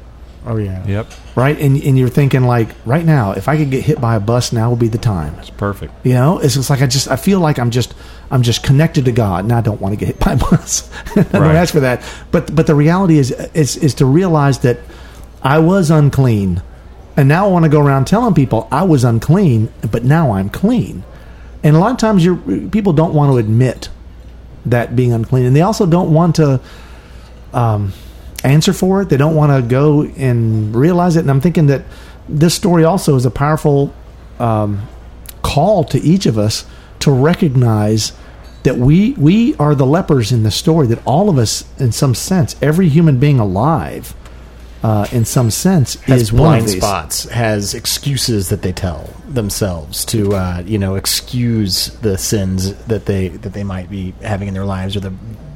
Oh 0.46 0.56
yeah. 0.56 0.84
Yep. 0.86 1.06
right? 1.36 1.58
And 1.58 1.76
and 1.82 1.98
you're 1.98 2.08
thinking 2.08 2.42
like, 2.44 2.68
right 2.84 3.04
now, 3.04 3.32
if 3.32 3.48
I 3.48 3.56
could 3.56 3.70
get 3.70 3.84
hit 3.84 4.00
by 4.00 4.16
a 4.16 4.20
bus, 4.20 4.52
now 4.52 4.70
would 4.70 4.78
be 4.78 4.88
the 4.88 4.98
time. 4.98 5.34
It's 5.38 5.50
perfect. 5.50 5.92
You 6.04 6.14
know, 6.14 6.38
it's 6.38 6.54
just 6.54 6.70
like 6.70 6.82
I 6.82 6.86
just 6.86 7.08
I 7.10 7.16
feel 7.16 7.40
like 7.40 7.58
I'm 7.58 7.70
just 7.70 7.94
I'm 8.30 8.42
just 8.42 8.62
connected 8.62 9.04
to 9.06 9.12
God. 9.12 9.44
and 9.44 9.52
I 9.52 9.60
don't 9.60 9.80
want 9.80 9.92
to 9.92 9.96
get 9.98 10.06
hit 10.06 10.18
by 10.20 10.32
a 10.32 10.36
bus. 10.36 10.90
I 11.16 11.22
don't 11.22 11.42
Right. 11.42 11.56
ask 11.56 11.72
for 11.72 11.80
that. 11.80 12.02
But 12.30 12.54
but 12.54 12.66
the 12.66 12.74
reality 12.74 13.18
is 13.18 13.30
is 13.54 13.76
is 13.76 13.94
to 13.94 14.06
realize 14.06 14.58
that 14.60 14.78
I 15.42 15.58
was 15.58 15.90
unclean, 15.90 16.62
and 17.20 17.28
now 17.28 17.44
I 17.46 17.50
want 17.50 17.66
to 17.66 17.68
go 17.68 17.80
around 17.80 18.06
telling 18.06 18.32
people 18.32 18.66
I 18.72 18.82
was 18.82 19.04
unclean, 19.04 19.70
but 19.90 20.04
now 20.04 20.32
I'm 20.32 20.48
clean. 20.48 21.04
And 21.62 21.76
a 21.76 21.78
lot 21.78 21.90
of 21.92 21.98
times, 21.98 22.24
your 22.24 22.36
people 22.70 22.94
don't 22.94 23.12
want 23.12 23.30
to 23.30 23.36
admit 23.36 23.90
that 24.64 24.96
being 24.96 25.12
unclean, 25.12 25.44
and 25.44 25.54
they 25.54 25.60
also 25.60 25.84
don't 25.84 26.14
want 26.14 26.36
to 26.36 26.62
um, 27.52 27.92
answer 28.42 28.72
for 28.72 29.02
it. 29.02 29.10
They 29.10 29.18
don't 29.18 29.34
want 29.34 29.52
to 29.52 29.68
go 29.68 30.04
and 30.04 30.74
realize 30.74 31.16
it. 31.16 31.20
And 31.20 31.30
I'm 31.30 31.42
thinking 31.42 31.66
that 31.66 31.82
this 32.26 32.54
story 32.54 32.84
also 32.84 33.16
is 33.16 33.26
a 33.26 33.30
powerful 33.30 33.92
um, 34.38 34.88
call 35.42 35.84
to 35.84 35.98
each 35.98 36.24
of 36.24 36.38
us 36.38 36.64
to 37.00 37.10
recognize 37.10 38.14
that 38.62 38.78
we 38.78 39.12
we 39.12 39.54
are 39.56 39.74
the 39.74 39.84
lepers 39.84 40.32
in 40.32 40.42
the 40.42 40.50
story. 40.50 40.86
That 40.86 41.02
all 41.04 41.28
of 41.28 41.36
us, 41.36 41.66
in 41.78 41.92
some 41.92 42.14
sense, 42.14 42.56
every 42.62 42.88
human 42.88 43.18
being 43.18 43.38
alive, 43.38 44.14
uh, 44.82 45.06
in 45.12 45.24
some 45.24 45.50
sense, 45.50 45.94
Has 46.02 46.22
is 46.22 46.32
one 46.32 46.40
blind 46.42 46.60
of 46.66 46.66
these. 46.72 46.76
spots. 46.82 47.24
Has 47.28 47.74
excuses 47.74 48.48
that 48.48 48.62
they 48.62 48.72
tell 48.72 49.10
themselves 49.28 50.04
to, 50.06 50.34
uh, 50.34 50.62
you 50.66 50.78
know, 50.78 50.94
excuse 50.96 51.88
the 52.00 52.16
sins 52.18 52.74
that 52.86 53.06
they 53.06 53.28
that 53.28 53.52
they 53.52 53.64
might 53.64 53.90
be 53.90 54.14
having 54.22 54.48
in 54.48 54.54
their 54.54 54.64
lives 54.64 54.96
or 54.96 55.00
the, 55.00 55.12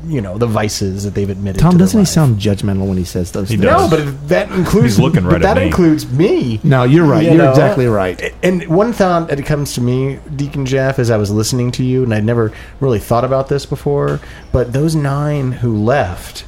you 0.07 0.21
know, 0.21 0.37
the 0.37 0.47
vices 0.47 1.05
that 1.05 1.15
they've 1.15 1.31
admitted. 1.31 1.59
Tom, 1.61 1.73
to 1.73 1.79
doesn't 1.79 1.99
he 1.99 2.03
life. 2.03 2.09
sound 2.09 2.39
judgmental 2.39 2.87
when 2.87 2.99
he 2.99 3.05
says 3.05 3.33
those 3.33 3.49
He 3.49 3.57
things? 3.57 3.65
does. 3.71 3.91
No, 3.91 3.97
but 3.97 4.29
that 4.29 4.51
includes. 4.53 4.85
He's 4.97 4.99
looking 5.01 5.23
but 5.25 5.33
right 5.33 5.43
at 5.43 5.55
that 5.55 5.57
me. 5.57 5.67
includes 5.69 6.07
me. 6.11 6.61
No, 6.63 6.85
you're 6.85 7.07
right. 7.07 7.23
You 7.25 7.31
You're 7.31 7.39
know? 7.45 7.51
exactly 7.51 7.87
right. 7.87 8.35
And 8.43 8.69
one 8.69 8.93
thought 8.93 9.29
that 9.29 9.45
comes 9.47 9.73
to 9.75 9.81
me, 9.81 10.19
Deacon 10.37 10.67
Jeff, 10.67 10.99
as 10.99 11.11
I 11.11 11.17
was 11.17 11.31
listening 11.31 11.71
to 11.73 11.83
you, 11.85 12.03
and 12.05 12.13
I'd 12.15 12.25
never 12.25 12.53
really 12.81 12.99
thought 12.99 13.25
about 13.25 13.49
this 13.49 13.65
before, 13.65 14.21
but 14.53 14.73
those 14.75 14.95
nine 14.95 15.53
who 15.53 15.75
left, 15.83 16.45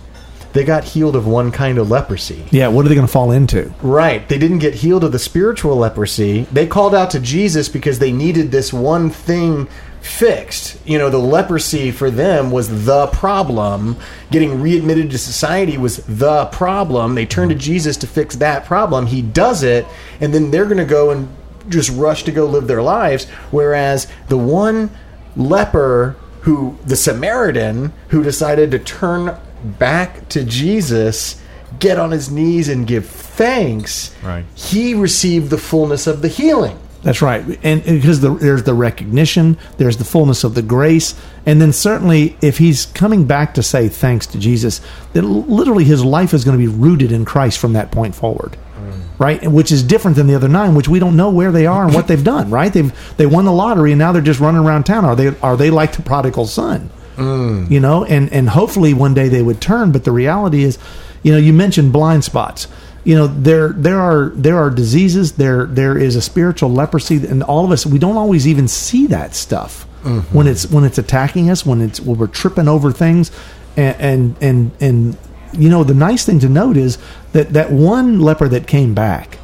they 0.57 0.65
got 0.65 0.85
healed 0.85 1.17
of 1.17 1.27
one 1.27 1.53
kind 1.53 1.79
of 1.79 1.91
leprosy. 1.91 2.47
Yeah, 2.51 2.69
what 2.69 2.87
are 2.87 2.89
they 2.89 2.95
going 2.95 3.07
to 3.07 3.13
fall 3.13 3.31
into? 3.31 3.73
Right. 3.83 4.27
They 4.27 4.39
didn't 4.39 4.61
get 4.61 4.75
healed 4.75 5.05
of 5.05 5.13
the 5.13 5.19
spiritual 5.19 5.77
leprosy. 5.77 6.45
They 6.51 6.67
called 6.67 6.95
out 6.95 7.11
to 7.11 7.21
Jesus 7.21 7.69
because 7.69 7.99
they 7.99 8.11
needed 8.11 8.51
this 8.51 8.73
one 8.73 9.11
thing 9.11 9.69
fixed. 10.01 10.79
You 10.87 10.99
know, 10.99 11.11
the 11.11 11.19
leprosy 11.19 11.91
for 11.91 12.11
them 12.11 12.51
was 12.51 12.87
the 12.87 13.09
problem. 13.09 13.97
Getting 14.31 14.63
readmitted 14.63 15.11
to 15.11 15.19
society 15.19 15.77
was 15.77 15.99
the 16.07 16.47
problem. 16.47 17.15
They 17.15 17.27
turned 17.27 17.51
to 17.51 17.57
Jesus 17.57 17.97
to 17.99 18.07
fix 18.07 18.37
that 18.37 18.65
problem. 18.65 19.07
He 19.07 19.21
does 19.21 19.63
it, 19.63 19.87
and 20.21 20.33
then 20.33 20.51
they're 20.51 20.65
going 20.65 20.79
to 20.79 20.85
go 20.85 21.11
and 21.11 21.29
just 21.69 21.91
rush 21.91 22.23
to 22.25 22.33
go 22.33 22.47
live 22.47 22.67
their 22.67 22.83
lives. 22.83 23.29
Whereas 23.51 24.07
the 24.29 24.39
one 24.39 24.91
leper 25.37 26.17
who, 26.43 26.79
the 26.87 26.97
Samaritan, 26.97 27.93
who 28.09 28.23
decided 28.23 28.71
to 28.71 28.79
turn 28.79 29.37
back 29.79 30.29
to 30.31 30.45
Jesus, 30.45 31.41
get 31.79 31.99
on 31.99 32.11
his 32.11 32.31
knees 32.31 32.69
and 32.69 32.87
give 32.87 33.07
thanks, 33.07 34.15
Right. 34.23 34.45
he 34.55 34.95
received 34.95 35.51
the 35.51 35.59
fullness 35.59 36.07
of 36.07 36.23
the 36.23 36.29
healing. 36.29 36.79
That's 37.03 37.23
right, 37.23 37.45
and 37.63 37.85
because 37.85 38.21
the, 38.21 38.31
there's 38.31 38.65
the 38.65 38.75
recognition, 38.75 39.59
there's 39.77 39.97
the 39.97 40.05
fullness 40.05 40.43
of 40.43 40.55
the 40.57 40.63
grace, 40.63 41.15
and 41.45 41.61
then 41.61 41.73
certainly 41.73 42.37
if 42.43 42.59
he's 42.59 42.87
coming 42.87 43.27
back 43.27 43.55
to 43.55 43.63
say 43.63 43.89
thanks 43.89 44.27
to 44.29 44.39
Jesus, 44.41 44.81
then 45.13 45.47
literally 45.47 45.85
his 45.85 46.05
life 46.05 46.35
is 46.35 46.45
going 46.45 46.59
to 46.59 46.67
be 46.67 46.73
rooted 46.73 47.13
in 47.13 47.25
Christ 47.25 47.61
from 47.61 47.75
that 47.75 47.93
point 47.93 48.17
forward, 48.17 48.57
mm. 48.77 49.01
right? 49.21 49.41
And 49.41 49.55
Which 49.55 49.71
is 49.71 49.85
different 49.85 50.17
than 50.17 50.27
the 50.27 50.35
other 50.35 50.49
nine, 50.49 50.75
which 50.75 50.89
we 50.89 50.99
don't 50.99 51.17
know 51.17 51.31
where 51.31 51.53
they 51.53 51.67
are 51.67 51.85
and 51.85 51.95
what 51.95 52.09
they've 52.09 52.25
done. 52.25 52.51
Right? 52.51 52.73
They've 52.73 52.93
they 53.19 53.27
won 53.27 53.45
the 53.45 53.53
lottery 53.53 53.93
and 53.93 54.01
now 54.01 54.11
they're 54.11 54.21
just 54.21 54.41
running 54.41 54.63
around 54.63 54.85
town. 54.85 55.05
Are 55.05 55.15
they 55.15 55.29
are 55.43 55.57
they 55.57 55.71
like 55.71 55.93
the 55.93 56.03
prodigal 56.03 56.47
son? 56.49 56.91
Mm. 57.17 57.71
You 57.71 57.81
know, 57.81 58.05
and 58.05 58.33
and 58.33 58.49
hopefully 58.51 58.95
one 58.95 59.15
day 59.15 59.29
they 59.29 59.43
would 59.43 59.61
turn. 59.61 59.93
But 59.93 60.05
the 60.05 60.13
reality 60.13 60.63
is, 60.63 60.79
you 61.23 61.33
know, 61.33 61.39
you 61.39 61.53
mentioned 61.53 61.93
blind 61.93 62.25
spots. 62.25 62.69
You 63.05 63.15
know 63.15 63.27
there 63.29 63.71
there 63.71 64.01
are 64.01 64.33
there 64.35 64.59
are 64.59 64.69
diseases 64.69 65.33
there 65.33 65.67
there 65.67 65.97
is 65.97 66.17
a 66.17 66.23
spiritual 66.23 66.71
leprosy 66.73 67.25
and 67.25 67.41
all 67.45 67.65
of 67.65 67.71
us 67.71 67.87
we 67.87 68.01
don't 68.01 68.17
always 68.17 68.49
even 68.49 68.67
see 68.69 69.07
that 69.09 69.35
stuff. 69.35 69.87
Mm-hmm. 70.03 70.37
When 70.37 70.47
it's 70.47 70.69
when 70.71 70.85
it's 70.85 70.99
attacking 70.99 71.49
us 71.49 71.65
when 71.65 71.81
it's 71.81 72.01
when 72.01 72.19
we're 72.19 72.27
tripping 72.27 72.67
over 72.67 72.91
things 72.91 73.31
and 73.77 73.97
and 74.01 74.37
and, 74.41 74.71
and 74.81 75.17
you 75.53 75.69
know 75.69 75.85
the 75.85 75.95
nice 75.95 76.27
thing 76.27 76.41
to 76.41 76.49
note 76.49 76.77
is 76.77 76.99
that 77.33 77.53
that 77.53 77.71
one 77.71 78.19
leper 78.19 78.49
that 78.49 78.67
came 78.67 78.93
back 78.93 79.39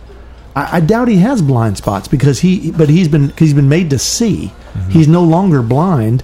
I, 0.55 0.77
I 0.77 0.81
doubt 0.81 1.09
he 1.09 1.19
has 1.19 1.43
blind 1.43 1.77
spots 1.77 2.09
because 2.09 2.41
he 2.41 2.71
but 2.71 2.89
he's 2.89 3.09
been 3.09 3.31
he's 3.39 3.55
been 3.55 3.69
made 3.69 3.91
to 3.91 3.99
see. 3.99 4.53
Mm-hmm. 4.75 4.91
He's 4.91 5.09
no 5.09 5.23
longer 5.23 5.63
blind 5.63 6.23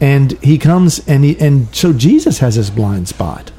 and 0.00 0.32
he 0.42 0.58
comes 0.58 1.06
and 1.06 1.24
he 1.24 1.38
and 1.40 1.74
so 1.74 1.92
Jesus 1.92 2.38
has 2.38 2.54
his 2.54 2.70
blind 2.70 3.08
spot 3.08 3.50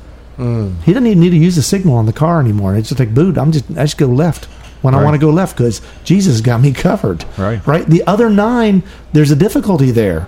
hmm. 0.41 0.73
he 0.83 0.93
doesn't 0.93 1.07
even 1.07 1.19
need 1.19 1.29
to 1.29 1.37
use 1.37 1.55
the 1.55 1.61
signal 1.61 1.95
on 1.95 2.05
the 2.05 2.13
car 2.13 2.39
anymore. 2.39 2.75
It's 2.75 2.89
just 2.89 2.99
like, 2.99 3.13
boot, 3.13 3.37
I'm 3.37 3.51
just, 3.51 3.69
I 3.71 3.83
just 3.83 3.97
go 3.97 4.07
left 4.07 4.45
when 4.81 4.95
I 4.95 5.03
want 5.03 5.13
to 5.13 5.19
go 5.19 5.29
left 5.29 5.55
because 5.55 5.81
Jesus 6.03 6.41
got 6.41 6.59
me 6.61 6.73
covered. 6.87 7.23
Right. 7.37 7.65
Right. 7.65 7.85
The 7.85 8.03
other 8.07 8.29
nine, 8.29 8.83
there's 9.13 9.31
a 9.31 9.35
difficulty 9.35 9.91
there. 9.91 10.27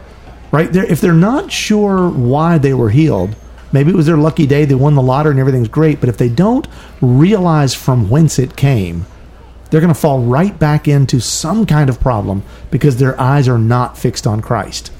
Right. 0.52 0.72
There, 0.72 0.86
if 0.86 1.02
they're 1.02 1.14
not 1.14 1.52
sure 1.52 2.10
why 2.10 2.60
they 2.60 2.74
were 2.74 2.92
healed, 2.92 3.36
maybe 3.72 3.90
it 3.90 3.96
was 3.96 4.06
their 4.06 4.18
lucky 4.18 4.46
day, 4.46 4.66
they 4.66 4.76
won 4.76 4.94
the 4.94 5.02
lottery 5.02 5.32
and 5.32 5.40
everything's 5.40 5.68
great. 5.68 6.00
But 6.00 6.10
if 6.10 6.18
they 6.18 6.30
don't 6.30 6.68
realize 7.02 7.74
from 7.74 8.10
whence 8.10 8.38
it 8.38 8.56
came, 8.56 9.08
they're 9.72 9.82
going 9.82 9.92
to 9.92 10.00
fall 10.00 10.22
right 10.22 10.58
back 10.60 10.88
into 10.88 11.20
some 11.20 11.66
kind 11.66 11.90
of 11.90 12.00
problem 12.00 12.44
because 12.70 12.98
their 12.98 13.20
eyes 13.20 13.48
are 13.48 13.58
not 13.58 13.98
fixed 13.98 14.28
on 14.28 14.40
Christ. 14.40 14.92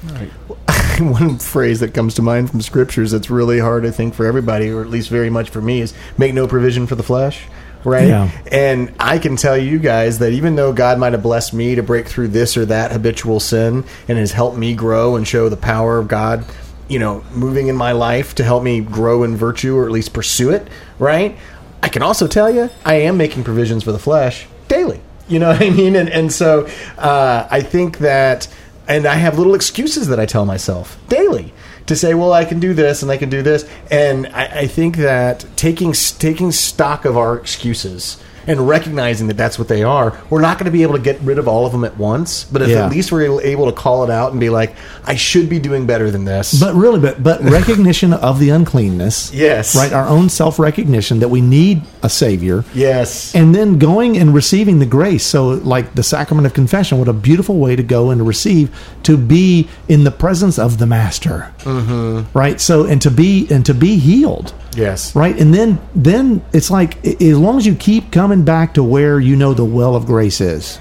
One 1.00 1.38
phrase 1.38 1.80
that 1.80 1.94
comes 1.94 2.14
to 2.14 2.22
mind 2.22 2.50
from 2.50 2.60
scriptures 2.60 3.10
that's 3.10 3.30
really 3.30 3.58
hard, 3.58 3.84
I 3.84 3.90
think, 3.90 4.14
for 4.14 4.26
everybody, 4.26 4.70
or 4.70 4.82
at 4.82 4.90
least 4.90 5.08
very 5.08 5.30
much 5.30 5.50
for 5.50 5.60
me, 5.60 5.80
is 5.80 5.94
make 6.18 6.34
no 6.34 6.46
provision 6.46 6.86
for 6.86 6.94
the 6.94 7.02
flesh. 7.02 7.44
Right? 7.84 8.08
Yeah. 8.08 8.30
And 8.50 8.94
I 8.98 9.18
can 9.18 9.36
tell 9.36 9.58
you 9.58 9.78
guys 9.78 10.18
that 10.20 10.32
even 10.32 10.56
though 10.56 10.72
God 10.72 10.98
might 10.98 11.12
have 11.12 11.22
blessed 11.22 11.52
me 11.52 11.74
to 11.74 11.82
break 11.82 12.08
through 12.08 12.28
this 12.28 12.56
or 12.56 12.64
that 12.66 12.92
habitual 12.92 13.40
sin 13.40 13.84
and 14.08 14.16
has 14.16 14.32
helped 14.32 14.56
me 14.56 14.74
grow 14.74 15.16
and 15.16 15.28
show 15.28 15.50
the 15.50 15.56
power 15.58 15.98
of 15.98 16.08
God, 16.08 16.46
you 16.88 16.98
know, 16.98 17.22
moving 17.32 17.68
in 17.68 17.76
my 17.76 17.92
life 17.92 18.34
to 18.36 18.44
help 18.44 18.62
me 18.62 18.80
grow 18.80 19.22
in 19.22 19.36
virtue 19.36 19.76
or 19.76 19.84
at 19.84 19.90
least 19.90 20.14
pursue 20.14 20.50
it, 20.50 20.66
right? 20.98 21.36
I 21.82 21.88
can 21.88 22.00
also 22.00 22.26
tell 22.26 22.50
you 22.50 22.70
I 22.86 22.94
am 22.94 23.18
making 23.18 23.44
provisions 23.44 23.84
for 23.84 23.92
the 23.92 23.98
flesh 23.98 24.46
daily. 24.68 25.02
You 25.28 25.38
know 25.38 25.48
what 25.48 25.62
I 25.62 25.70
mean? 25.70 25.96
And 25.96 26.08
and 26.08 26.32
so 26.32 26.66
uh, 26.98 27.48
I 27.50 27.60
think 27.60 27.98
that, 27.98 28.48
and 28.86 29.06
I 29.06 29.14
have 29.14 29.38
little 29.38 29.54
excuses 29.54 30.08
that 30.08 30.20
I 30.20 30.26
tell 30.26 30.44
myself 30.44 30.98
daily 31.08 31.52
to 31.86 31.96
say, 31.96 32.14
well, 32.14 32.32
I 32.32 32.44
can 32.44 32.60
do 32.60 32.74
this 32.74 33.02
and 33.02 33.10
I 33.10 33.16
can 33.16 33.28
do 33.28 33.42
this, 33.42 33.68
and 33.90 34.26
I, 34.28 34.60
I 34.60 34.66
think 34.66 34.96
that 34.96 35.46
taking 35.56 35.92
taking 35.92 36.52
stock 36.52 37.04
of 37.04 37.16
our 37.16 37.36
excuses 37.36 38.22
and 38.46 38.66
recognizing 38.68 39.26
that 39.28 39.36
that's 39.36 39.58
what 39.58 39.68
they 39.68 39.82
are, 39.82 40.18
we're 40.30 40.40
not 40.40 40.58
going 40.58 40.66
to 40.66 40.70
be 40.70 40.82
able 40.82 40.94
to 40.94 41.02
get 41.02 41.20
rid 41.20 41.38
of 41.38 41.48
all 41.48 41.66
of 41.66 41.72
them 41.72 41.84
at 41.84 41.96
once, 41.96 42.44
but 42.44 42.62
if 42.62 42.68
Yeah. 42.68 42.86
at 42.86 42.90
least 42.90 43.12
we're 43.12 43.40
able 43.42 43.66
to 43.66 43.72
call 43.72 44.04
it 44.04 44.10
out 44.10 44.30
and 44.32 44.40
be 44.40 44.50
like, 44.50 44.74
I 45.04 45.14
should 45.16 45.48
be 45.48 45.58
doing 45.58 45.86
better 45.86 46.10
than 46.10 46.24
this. 46.24 46.58
But 46.58 46.74
really, 46.74 47.00
but 47.00 47.22
but 47.22 47.40
recognition 47.60 48.12
of 48.12 48.38
the 48.38 48.50
uncleanness. 48.50 49.32
Yes. 49.32 49.74
Right. 49.76 49.92
Our 49.92 50.06
own 50.06 50.28
self 50.28 50.58
recognition 50.58 51.20
that 51.20 51.28
we 51.28 51.40
need 51.40 51.82
a 52.02 52.08
savior. 52.08 52.64
yes, 52.74 53.34
And 53.34 53.54
then 53.54 53.78
going 53.78 54.16
and 54.16 54.34
receiving 54.34 54.78
the 54.78 54.86
grace. 54.86 55.24
So, 55.24 55.48
like 55.48 55.94
the 55.94 56.02
sacrament 56.02 56.46
of 56.46 56.54
confession, 56.54 56.98
what 56.98 57.08
a 57.08 57.12
beautiful 57.12 57.56
way 57.58 57.76
to 57.76 57.82
go 57.82 58.10
and 58.10 58.18
to 58.18 58.24
receive, 58.24 58.70
to 59.04 59.16
be 59.16 59.68
in 59.88 60.04
the 60.04 60.10
presence 60.10 60.58
of 60.58 60.78
the 60.78 60.86
Master, 60.86 61.52
mm-hmm. 61.60 62.36
right? 62.36 62.60
So, 62.60 62.84
and 62.84 63.00
to 63.02 63.10
be 63.10 63.46
and 63.50 63.64
to 63.66 63.74
be 63.74 63.96
healed, 63.96 64.52
yes, 64.76 65.14
right? 65.14 65.38
And 65.38 65.52
then 65.54 65.80
then 65.94 66.44
it's 66.52 66.70
like 66.70 67.04
as 67.06 67.38
long 67.38 67.58
as 67.58 67.66
you 67.66 67.74
keep 67.74 68.10
coming 68.12 68.44
back 68.44 68.74
to 68.74 68.82
where 68.82 69.18
you 69.20 69.36
know 69.36 69.54
the 69.54 69.64
well 69.64 69.94
of 69.96 70.06
grace 70.06 70.40
is, 70.40 70.78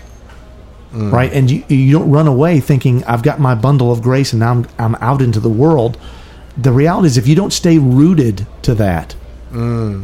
right? 0.93 1.32
And 1.34 1.49
you 1.49 1.63
you 1.69 1.91
don't 1.91 2.10
run 2.10 2.27
away 2.27 2.60
thinking 2.60 3.03
I've 3.06 3.23
got 3.23 3.39
my 3.39 3.56
bundle 3.56 3.91
of 3.91 4.01
grace 4.01 4.34
and 4.34 4.39
now 4.39 4.51
I'm 4.51 4.67
I'm 4.77 4.95
out 4.95 5.21
into 5.21 5.39
the 5.39 5.49
world. 5.49 5.97
The 6.58 6.71
reality 6.71 7.08
is 7.08 7.17
if 7.17 7.27
you 7.27 7.36
don't 7.36 7.53
stay 7.53 7.77
rooted 7.79 8.45
to 8.63 8.75
that. 8.75 9.15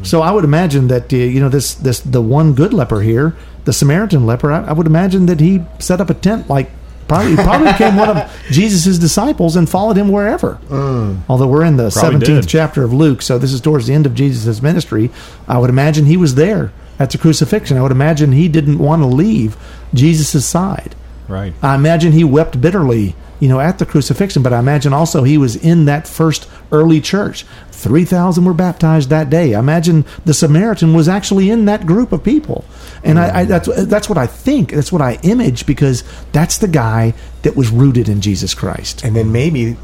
So 0.03 0.21
I 0.21 0.31
would 0.31 0.43
imagine 0.43 0.87
that 0.89 1.11
uh, 1.11 1.17
you 1.17 1.39
know 1.39 1.49
this 1.49 1.73
this 1.73 1.99
the 2.01 2.21
one 2.21 2.53
good 2.53 2.73
leper 2.73 3.01
here, 3.01 3.35
the 3.65 3.73
Samaritan 3.73 4.25
leper. 4.25 4.51
I, 4.51 4.65
I 4.65 4.73
would 4.73 4.85
imagine 4.87 5.25
that 5.25 5.39
he 5.39 5.63
set 5.79 5.99
up 5.99 6.09
a 6.09 6.13
tent 6.13 6.49
like 6.49 6.69
probably 7.09 7.35
probably 7.35 7.71
became 7.73 7.97
one 7.97 8.09
of 8.15 8.31
Jesus' 8.49 8.97
disciples 8.97 9.57
and 9.57 9.69
followed 9.69 9.97
him 9.97 10.09
wherever. 10.09 10.57
Uh. 10.69 11.15
Although 11.27 11.47
we're 11.47 11.65
in 11.65 11.75
the 11.75 11.89
Probably 11.89 12.11
seventeenth 12.11 12.45
did. 12.45 12.49
chapter 12.49 12.83
of 12.83 12.93
Luke, 12.93 13.21
so 13.21 13.37
this 13.37 13.51
is 13.51 13.59
towards 13.59 13.87
the 13.87 13.93
end 13.93 14.05
of 14.05 14.13
Jesus' 14.15 14.61
ministry. 14.61 15.09
I 15.47 15.57
would 15.57 15.69
imagine 15.69 16.05
he 16.05 16.15
was 16.15 16.35
there 16.35 16.71
at 16.97 17.09
the 17.11 17.17
crucifixion. 17.17 17.77
I 17.77 17.81
would 17.81 17.91
imagine 17.91 18.31
he 18.31 18.47
didn't 18.47 18.77
want 18.77 19.01
to 19.01 19.07
leave 19.07 19.57
Jesus' 19.93 20.45
side. 20.45 20.95
Right. 21.27 21.53
I 21.61 21.75
imagine 21.75 22.11
he 22.13 22.23
wept 22.23 22.59
bitterly, 22.61 23.15
you 23.39 23.47
know, 23.47 23.59
at 23.59 23.79
the 23.79 23.85
crucifixion, 23.85 24.43
but 24.43 24.53
I 24.53 24.59
imagine 24.59 24.93
also 24.93 25.23
he 25.23 25.37
was 25.37 25.55
in 25.55 25.85
that 25.85 26.07
first 26.07 26.49
early 26.71 27.01
church. 27.01 27.45
3,000 27.71 28.43
were 28.43 28.53
baptized 28.53 29.09
that 29.09 29.29
day. 29.29 29.55
I 29.55 29.59
imagine 29.59 30.05
the 30.25 30.33
Samaritan 30.33 30.93
was 30.93 31.07
actually 31.07 31.49
in 31.49 31.65
that 31.65 31.85
group 31.85 32.11
of 32.11 32.23
people. 32.23 32.65
And 33.03 33.17
I, 33.17 33.39
I, 33.39 33.45
that's, 33.45 33.85
that's 33.85 34.09
what 34.09 34.17
I 34.17 34.27
think. 34.27 34.71
That's 34.73 34.91
what 34.91 35.01
I 35.01 35.17
image 35.23 35.65
because 35.65 36.03
that's 36.33 36.57
the 36.57 36.67
guy 36.67 37.13
that 37.43 37.55
was 37.55 37.69
rooted 37.69 38.09
in 38.09 38.19
Jesus 38.19 38.53
Christ. 38.53 39.03
And 39.05 39.15
then 39.15 39.31
maybe 39.31 39.77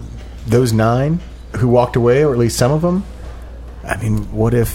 those 0.46 0.74
nine 0.74 1.22
who 1.56 1.70
walked 1.70 1.96
away, 1.96 2.24
or 2.24 2.34
at 2.34 2.38
least 2.38 2.58
some 2.58 2.72
of 2.72 2.82
them. 2.82 3.06
I 3.86 3.96
mean, 4.02 4.32
what 4.34 4.54
if 4.54 4.74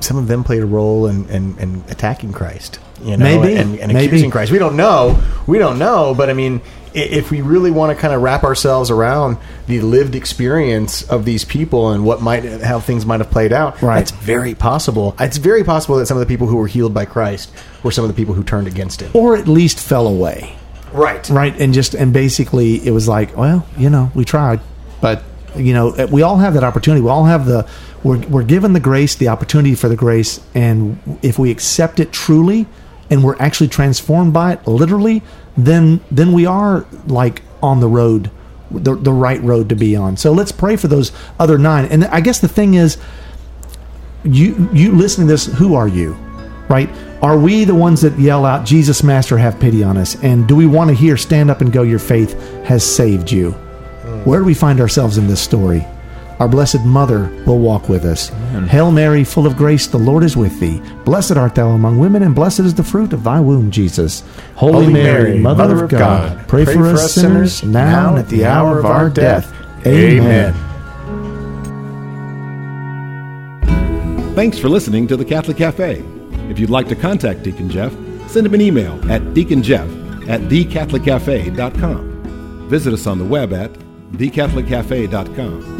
some 0.00 0.16
of 0.16 0.26
them 0.26 0.42
played 0.42 0.62
a 0.62 0.66
role 0.66 1.06
in, 1.06 1.28
in, 1.28 1.56
in 1.58 1.84
attacking 1.88 2.32
Christ? 2.32 2.80
You 3.02 3.16
know, 3.16 3.24
Maybe. 3.40 3.56
and, 3.56 3.78
and 3.78 3.92
Maybe. 3.92 4.06
accusing 4.06 4.30
Christ. 4.30 4.52
We 4.52 4.58
don't 4.58 4.76
know. 4.76 5.22
We 5.46 5.58
don't 5.58 5.78
know. 5.78 6.14
But 6.14 6.28
I 6.30 6.34
mean, 6.34 6.60
if 6.92 7.30
we 7.30 7.40
really 7.40 7.70
want 7.70 7.96
to 7.96 8.00
kind 8.00 8.12
of 8.12 8.20
wrap 8.20 8.42
ourselves 8.44 8.90
around 8.90 9.38
the 9.68 9.80
lived 9.80 10.14
experience 10.14 11.02
of 11.08 11.24
these 11.24 11.44
people 11.44 11.90
and 11.90 12.04
what 12.04 12.20
might 12.20 12.44
how 12.62 12.80
things 12.80 13.06
might 13.06 13.20
have 13.20 13.30
played 13.30 13.52
out, 13.52 13.80
Right. 13.80 13.96
that's 13.98 14.10
very 14.10 14.54
possible. 14.54 15.14
It's 15.20 15.36
very 15.38 15.64
possible 15.64 15.96
that 15.98 16.06
some 16.06 16.16
of 16.16 16.20
the 16.20 16.26
people 16.26 16.46
who 16.46 16.56
were 16.56 16.66
healed 16.66 16.92
by 16.92 17.04
Christ 17.04 17.52
were 17.82 17.90
some 17.92 18.04
of 18.04 18.08
the 18.08 18.14
people 18.14 18.34
who 18.34 18.42
turned 18.44 18.66
against 18.66 19.00
him. 19.00 19.10
Or 19.14 19.36
at 19.36 19.46
least 19.48 19.78
fell 19.80 20.06
away. 20.06 20.56
Right. 20.92 21.28
right 21.30 21.54
and 21.60 21.72
just 21.72 21.94
and 21.94 22.12
basically 22.12 22.84
it 22.84 22.90
was 22.90 23.06
like 23.06 23.36
well 23.36 23.64
you 23.78 23.88
know 23.90 24.10
we 24.12 24.24
tried 24.24 24.58
but 25.00 25.22
you 25.54 25.72
know 25.72 25.94
we 26.10 26.22
all 26.22 26.38
have 26.38 26.54
that 26.54 26.64
opportunity 26.64 27.00
we 27.00 27.08
all 27.08 27.26
have 27.26 27.46
the 27.46 27.64
we're, 28.02 28.18
we're 28.26 28.42
given 28.42 28.72
the 28.72 28.80
grace 28.80 29.14
the 29.14 29.28
opportunity 29.28 29.76
for 29.76 29.88
the 29.88 29.94
grace 29.94 30.40
and 30.52 30.98
if 31.22 31.38
we 31.38 31.52
accept 31.52 32.00
it 32.00 32.10
truly 32.10 32.66
and 33.10 33.22
we're 33.24 33.36
actually 33.38 33.68
transformed 33.68 34.32
by 34.32 34.52
it 34.52 34.66
literally 34.66 35.22
then 35.56 36.00
then 36.10 36.32
we 36.32 36.46
are 36.46 36.86
like 37.06 37.42
on 37.62 37.80
the 37.80 37.88
road 37.88 38.30
the, 38.70 38.94
the 38.94 39.12
right 39.12 39.42
road 39.42 39.68
to 39.70 39.74
be 39.74 39.96
on. 39.96 40.16
So 40.16 40.32
let's 40.32 40.52
pray 40.52 40.76
for 40.76 40.88
those 40.88 41.12
other 41.38 41.58
nine. 41.58 41.86
And 41.86 42.04
i 42.06 42.20
guess 42.20 42.38
the 42.38 42.48
thing 42.48 42.74
is 42.74 42.98
you 44.24 44.68
you 44.72 44.92
listening 44.92 45.26
to 45.28 45.32
this 45.32 45.46
who 45.46 45.74
are 45.74 45.88
you 45.88 46.12
right? 46.68 46.88
Are 47.20 47.36
we 47.38 47.64
the 47.64 47.74
ones 47.74 48.00
that 48.02 48.18
yell 48.18 48.46
out 48.46 48.64
jesus 48.64 49.02
master 49.02 49.36
have 49.38 49.58
pity 49.58 49.82
on 49.82 49.96
us 49.96 50.22
and 50.22 50.46
do 50.46 50.54
we 50.54 50.66
want 50.66 50.88
to 50.88 50.94
hear 50.94 51.16
stand 51.16 51.50
up 51.50 51.60
and 51.60 51.72
go. 51.72 51.82
Your 51.82 51.98
faith 51.98 52.38
has 52.64 52.84
saved 52.84 53.30
you. 53.30 53.52
Hmm. 53.52 54.24
Where 54.24 54.40
do 54.40 54.44
we 54.44 54.54
find 54.54 54.80
ourselves 54.80 55.18
in 55.18 55.26
this 55.26 55.40
story 55.40 55.86
our 56.40 56.48
blessed 56.48 56.84
mother 56.84 57.30
will 57.46 57.58
walk 57.58 57.88
with 57.88 58.04
us 58.04 58.28
hail 58.68 58.90
mary 58.90 59.22
full 59.22 59.46
of 59.46 59.56
grace 59.56 59.86
the 59.86 59.98
lord 59.98 60.24
is 60.24 60.36
with 60.36 60.58
thee 60.58 60.82
blessed 61.04 61.36
art 61.36 61.54
thou 61.54 61.68
among 61.68 61.98
women 61.98 62.22
and 62.22 62.34
blessed 62.34 62.60
is 62.60 62.74
the 62.74 62.82
fruit 62.82 63.12
of 63.12 63.22
thy 63.22 63.38
womb 63.38 63.70
jesus 63.70 64.24
holy, 64.56 64.92
mary, 64.92 65.38
mother, 65.38 65.84
of 65.84 65.90
god, 65.90 66.48
pray, 66.48 66.64
for, 66.64 66.86
us 66.86 67.14
sinners 67.14 67.62
now 67.62 68.10
and 68.10 68.18
at 68.18 68.28
the 68.28 68.44
hour 68.44 68.78
of 68.78 68.84
our 68.84 69.08
death 69.08 69.54
amen. 69.86 70.54
Thanks 74.34 74.58
for 74.58 74.68
listening 74.70 75.06
to 75.08 75.18
the 75.18 75.24
Catholic 75.24 75.58
Cafe. 75.58 76.02
If 76.48 76.58
you'd 76.58 76.70
like 76.70 76.88
to 76.88 76.96
contact 76.96 77.42
Deacon 77.42 77.68
Jeff, 77.68 77.92
send 78.28 78.46
him 78.46 78.54
an 78.54 78.60
email 78.60 78.94
at 79.10 79.20
deaconjeff 79.34 80.28
at 80.28 80.40
thecatholiccafe.com. 80.42 82.68
Visit 82.70 82.94
us 82.94 83.06
on 83.06 83.18
the 83.18 83.24
web 83.24 83.52
at 83.52 83.72
thecatholiccafe.com. 84.12 85.79